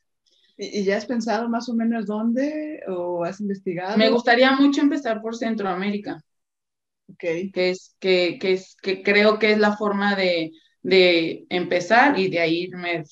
[0.57, 3.97] ¿Y ya has pensado más o menos dónde o has investigado?
[3.97, 6.23] Me gustaría mucho empezar por Centroamérica.
[7.15, 7.51] Okay.
[7.51, 10.53] Que es, que, que es, que creo que es la forma de,
[10.83, 13.05] de empezar y de ahí irme,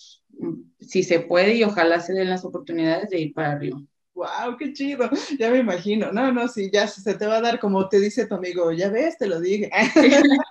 [0.78, 3.80] si se puede, y ojalá se den las oportunidades de ir para arriba.
[4.18, 4.56] ¡Wow!
[4.58, 5.08] ¡Qué chido!
[5.38, 6.10] Ya me imagino.
[6.12, 8.88] No, no, sí, ya se te va a dar como te dice tu amigo, ya
[8.88, 9.70] ves, te lo dije.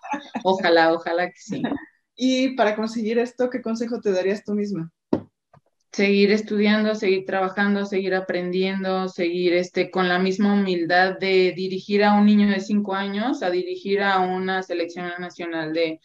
[0.43, 1.61] ojalá, ojalá que sí.
[2.19, 4.91] Y para conseguir esto, ¿qué consejo te darías tú misma?
[5.91, 12.13] seguir estudiando, seguir trabajando, seguir aprendiendo, seguir este, con la misma humildad de dirigir a
[12.13, 15.99] un niño de cinco años, a dirigir a una selección nacional de,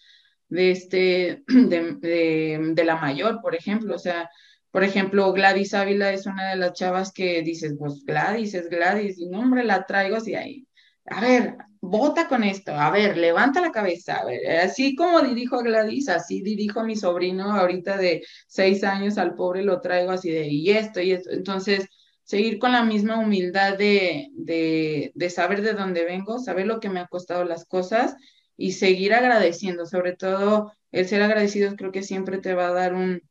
[0.49, 3.95] de, este, de, de, la mayor, por ejemplo.
[3.95, 4.31] O sea,
[4.73, 9.19] por ejemplo, Gladys Ávila es una de las chavas que dices, pues Gladys es Gladys,
[9.19, 10.67] y nombre la traigo así ahí.
[11.07, 15.57] A ver, vota con esto, a ver, levanta la cabeza, a ver, así como dirijo
[15.57, 20.11] a Gladys, así dirijo a mi sobrino ahorita de seis años, al pobre lo traigo
[20.13, 21.87] así de, y esto, y esto, entonces,
[22.25, 26.89] seguir con la misma humildad de, de, de saber de dónde vengo, saber lo que
[26.89, 28.17] me ha costado las cosas
[28.57, 32.95] y seguir agradeciendo, sobre todo el ser agradecido creo que siempre te va a dar
[32.95, 33.23] un,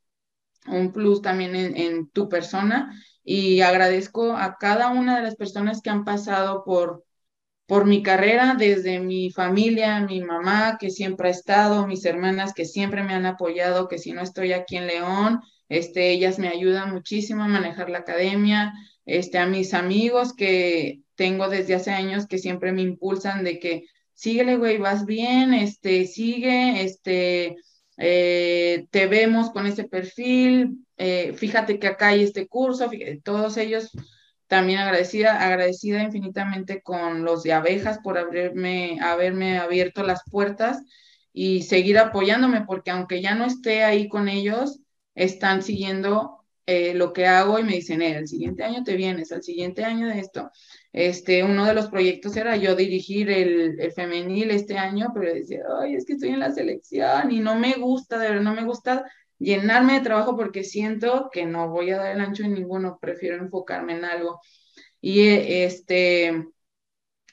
[0.67, 2.93] un plus también en, tu persona.
[3.23, 7.03] Y agradezco a cada una de las personas que han pasado por
[7.71, 12.65] por mi carrera, desde mi familia, mi mamá que siempre ha estado, mis hermanas que
[12.65, 15.39] siempre me han apoyado, que si no estoy aquí en León,
[15.69, 18.73] este, ellas me ayudan muchísimo a manejar la academia,
[19.05, 23.85] este, a mis amigos que tengo desde hace años que siempre me impulsan de que
[24.13, 27.55] síguele, güey, vas bien, este, sigue, este,
[27.97, 33.57] eh, te vemos con ese perfil, eh, fíjate que acá hay este curso, fíjate, todos
[33.57, 33.91] ellos
[34.47, 40.83] también agradecida, agradecida infinitamente con los de abejas por haberme, haberme abierto las puertas
[41.31, 44.81] y seguir apoyándome, porque aunque ya no esté ahí con ellos,
[45.15, 49.31] están siguiendo eh, lo que hago y me dicen, eh, el siguiente año te vienes,
[49.31, 50.51] el siguiente año de esto.
[50.93, 55.63] Este, uno de los proyectos era yo dirigir el, el femenil este año, pero decía,
[55.81, 58.65] ay, es que estoy en la selección y no me gusta, de verdad, no me
[58.65, 59.05] gusta
[59.39, 63.37] llenarme de trabajo porque siento que no voy a dar el ancho en ninguno, prefiero
[63.37, 64.39] enfocarme en algo.
[65.01, 66.47] Y este,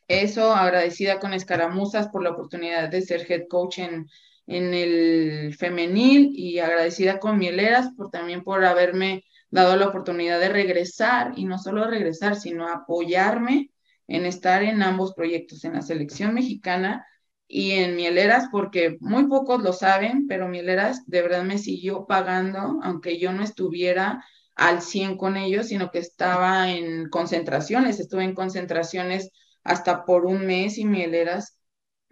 [0.09, 4.07] eso, agradecida con Escaramuzas por la oportunidad de ser head coach en,
[4.49, 10.49] en el femenil y agradecida con Mieleras por también por haberme dado la oportunidad de
[10.49, 13.71] regresar y no solo regresar, sino apoyarme
[14.07, 17.07] en estar en ambos proyectos, en la selección mexicana
[17.47, 22.81] y en Mieleras, porque muy pocos lo saben, pero Mieleras de verdad me siguió pagando,
[22.83, 24.25] aunque yo no estuviera
[24.55, 29.31] al 100 con ellos, sino que estaba en concentraciones, estuve en concentraciones
[29.63, 31.59] hasta por un mes y Mieleras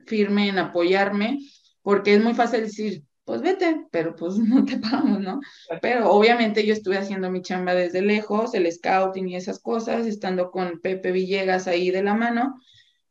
[0.07, 1.39] firme en apoyarme,
[1.87, 5.39] porque es muy fácil decir, pues vete, pero pues no te pagamos, ¿no?
[5.81, 10.51] Pero obviamente yo estuve haciendo mi chamba desde lejos, el scouting y esas cosas, estando
[10.51, 12.57] con Pepe Villegas ahí de la mano,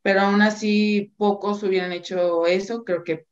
[0.02, 2.84] pero aún así pocos hubieran hecho eso.
[2.84, 3.24] Creo que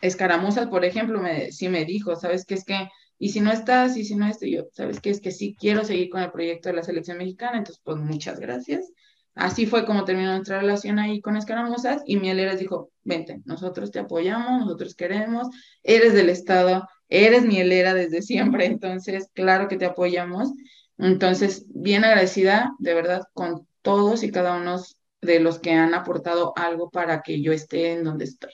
[0.00, 2.88] Escaramuzas, por ejemplo, me, sí me dijo, ¿sabes qué es que?
[3.18, 5.84] Y si no estás, y si no estoy yo, ¿sabes qué es que sí quiero
[5.84, 7.58] seguir con el proyecto de la selección mexicana?
[7.58, 8.92] Entonces, pues muchas gracias.
[9.34, 13.98] Así fue como terminó nuestra relación ahí con Escaramuzas y Mieleras dijo, vente, nosotros te
[13.98, 15.48] apoyamos, nosotros queremos,
[15.82, 20.52] eres del Estado, eres mielera desde siempre, entonces, claro que te apoyamos.
[20.98, 24.80] Entonces, bien agradecida, de verdad, con todos y cada uno
[25.20, 28.52] de los que han aportado algo para que yo esté en donde estoy.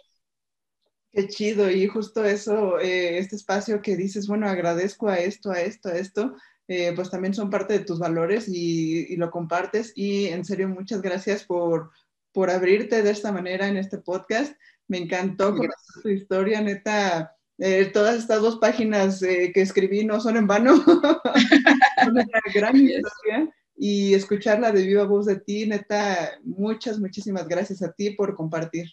[1.13, 5.61] Qué chido, y justo eso, eh, este espacio que dices, bueno, agradezco a esto, a
[5.61, 6.35] esto, a esto,
[6.73, 9.93] eh, pues también son parte de tus valores y, lo compartes.
[9.97, 11.91] Y en serio, muchas gracias por,
[12.31, 14.55] por abrirte de esta manera en este podcast.
[14.87, 17.37] Me encantó conocer tu historia, neta.
[17.59, 20.77] Eh, todas estas dos páginas que escribí no son en vano.
[22.05, 27.83] son una gran historia y escucharla de viva voz de ti, neta, muchas, muchísimas gracias
[27.83, 28.87] a ti por compartir.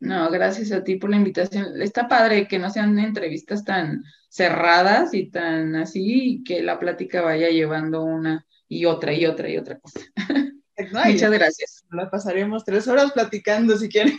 [0.00, 1.80] No, gracias a ti por la invitación.
[1.80, 7.50] Está padre que no sean entrevistas tan cerradas y tan así, que la plática vaya
[7.50, 10.00] llevando una y otra y otra y otra cosa.
[11.04, 11.84] Muchas gracias.
[11.90, 14.14] La pasaremos tres horas platicando si quieres.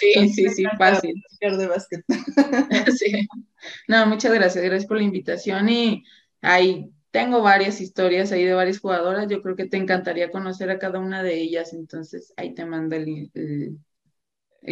[0.00, 1.14] Sí, sí, sí, fácil.
[1.40, 2.04] De básquet.
[2.98, 3.28] sí.
[3.86, 4.64] No, muchas gracias.
[4.64, 6.04] Gracias por la invitación y
[6.40, 9.28] hay tengo varias historias ahí de varias jugadoras.
[9.28, 11.74] Yo creo que te encantaría conocer a cada una de ellas.
[11.74, 13.78] Entonces, ahí te mando el, el,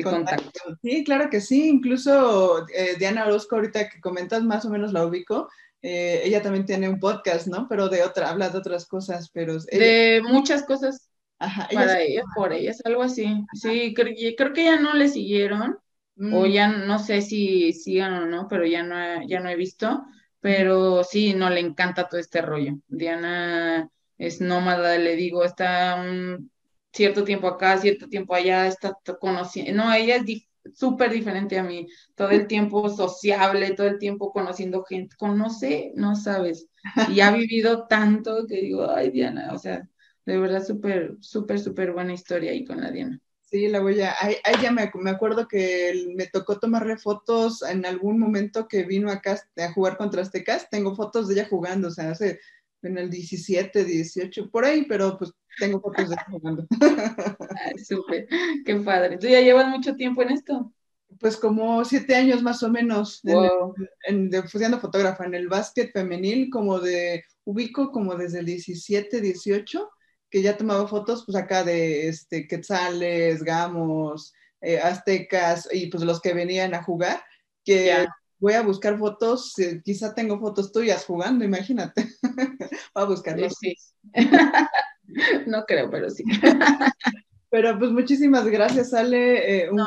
[0.03, 0.61] contacto.
[0.83, 1.69] Sí, claro que sí.
[1.69, 5.49] Incluso eh, Diana Orozco, ahorita que comentas, más o menos la ubico.
[5.83, 7.67] Eh, ella también tiene un podcast, ¿no?
[7.69, 9.59] Pero de otra, habla de otras cosas, pero...
[9.59, 13.45] De muchas cosas Ajá, para ella, por ellas, algo así.
[13.55, 15.79] Sí, creo, creo, que ya no le siguieron,
[16.19, 16.51] o mm.
[16.51, 20.05] ya no sé si sigan o no, pero ya no, ya no he visto
[20.41, 22.79] pero sí, no le encanta todo este rollo.
[22.89, 23.89] Diana
[24.19, 26.51] es nómada, le digo, está un
[26.93, 31.89] cierto tiempo acá, cierto tiempo allá, está conociendo, no, ella es súper diferente a mí,
[32.15, 36.69] todo el tiempo sociable, todo el tiempo conociendo gente, conoce, no sabes,
[37.09, 39.89] y ha vivido tanto que digo, ay Diana, o sea,
[40.27, 43.21] de verdad súper, súper, súper buena historia ahí con la Diana.
[43.51, 44.15] Sí, la voy a.
[44.21, 49.11] Ahí, ya me, me, acuerdo que me tocó tomarle fotos en algún momento que vino
[49.11, 50.71] acá a jugar contra Aztecas.
[50.71, 52.39] Tengo fotos de ella jugando, o sea, hace
[52.83, 56.67] en el 17, 18, por ahí, pero pues tengo fotos de jugando.
[57.89, 58.27] Súper,
[58.65, 59.19] qué padre.
[59.19, 60.73] ¿Tú ya llevas mucho tiempo en esto?
[61.19, 63.75] Pues como siete años más o menos, wow.
[64.05, 69.91] en, de, fotógrafa, en el básquet femenil, como de, ubico como desde el 17, 18
[70.31, 76.21] que ya tomaba fotos, pues acá de este, quetzales, gamos, eh, aztecas y pues los
[76.21, 77.23] que venían a jugar,
[77.65, 78.07] que
[78.39, 82.09] voy a buscar fotos, eh, quizá tengo fotos tuyas jugando, imagínate.
[82.95, 83.55] voy a buscarlos.
[83.61, 83.75] Sí,
[85.47, 86.25] no creo, pero sí.
[87.51, 89.65] pero pues muchísimas gracias, Ale.
[89.65, 89.81] Eh, un,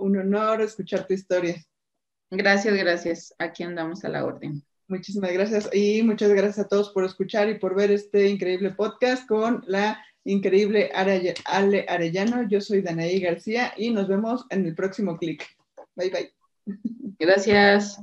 [0.00, 1.56] un honor escuchar tu historia.
[2.30, 3.34] Gracias, gracias.
[3.38, 4.62] Aquí andamos a la orden.
[4.88, 9.26] Muchísimas gracias y muchas gracias a todos por escuchar y por ver este increíble podcast
[9.26, 12.48] con la increíble Ale Arellano.
[12.48, 15.44] Yo soy Danaí García y nos vemos en el próximo clic.
[15.94, 16.32] Bye bye.
[17.18, 17.98] Gracias.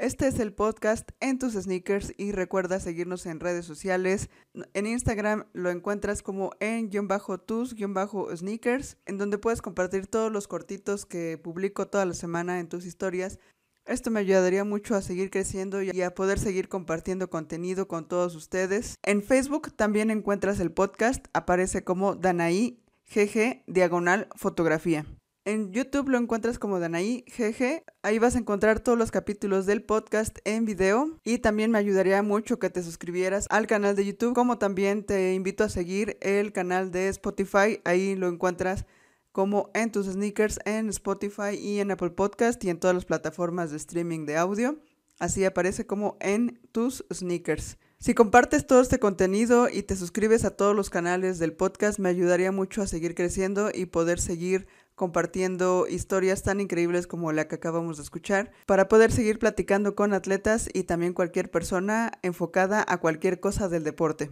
[0.00, 4.30] Este es el podcast en tus sneakers y recuerda seguirnos en redes sociales.
[4.72, 9.60] En Instagram lo encuentras como en guion bajo tus guion bajo sneakers, en donde puedes
[9.60, 13.38] compartir todos los cortitos que publico toda la semana en tus historias
[13.86, 18.36] esto me ayudaría mucho a seguir creciendo y a poder seguir compartiendo contenido con todos
[18.36, 18.94] ustedes.
[19.02, 22.78] En Facebook también encuentras el podcast, aparece como Danaí
[23.12, 25.06] GG Diagonal Fotografía.
[25.46, 27.82] En YouTube lo encuentras como Danaí GG.
[28.02, 31.18] Ahí vas a encontrar todos los capítulos del podcast en video.
[31.24, 34.34] Y también me ayudaría mucho que te suscribieras al canal de YouTube.
[34.34, 37.80] Como también te invito a seguir el canal de Spotify.
[37.84, 38.84] Ahí lo encuentras
[39.32, 43.70] como en tus sneakers en Spotify y en Apple Podcast y en todas las plataformas
[43.70, 44.78] de streaming de audio.
[45.18, 47.78] Así aparece como en tus sneakers.
[47.98, 52.08] Si compartes todo este contenido y te suscribes a todos los canales del podcast, me
[52.08, 54.66] ayudaría mucho a seguir creciendo y poder seguir
[55.00, 60.12] compartiendo historias tan increíbles como la que acabamos de escuchar, para poder seguir platicando con
[60.12, 64.30] atletas y también cualquier persona enfocada a cualquier cosa del deporte.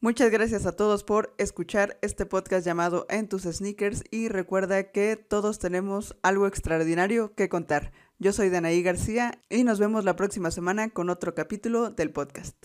[0.00, 5.16] Muchas gracias a todos por escuchar este podcast llamado En tus sneakers y recuerda que
[5.16, 7.90] todos tenemos algo extraordinario que contar.
[8.20, 12.56] Yo soy Danaí García y nos vemos la próxima semana con otro capítulo del podcast.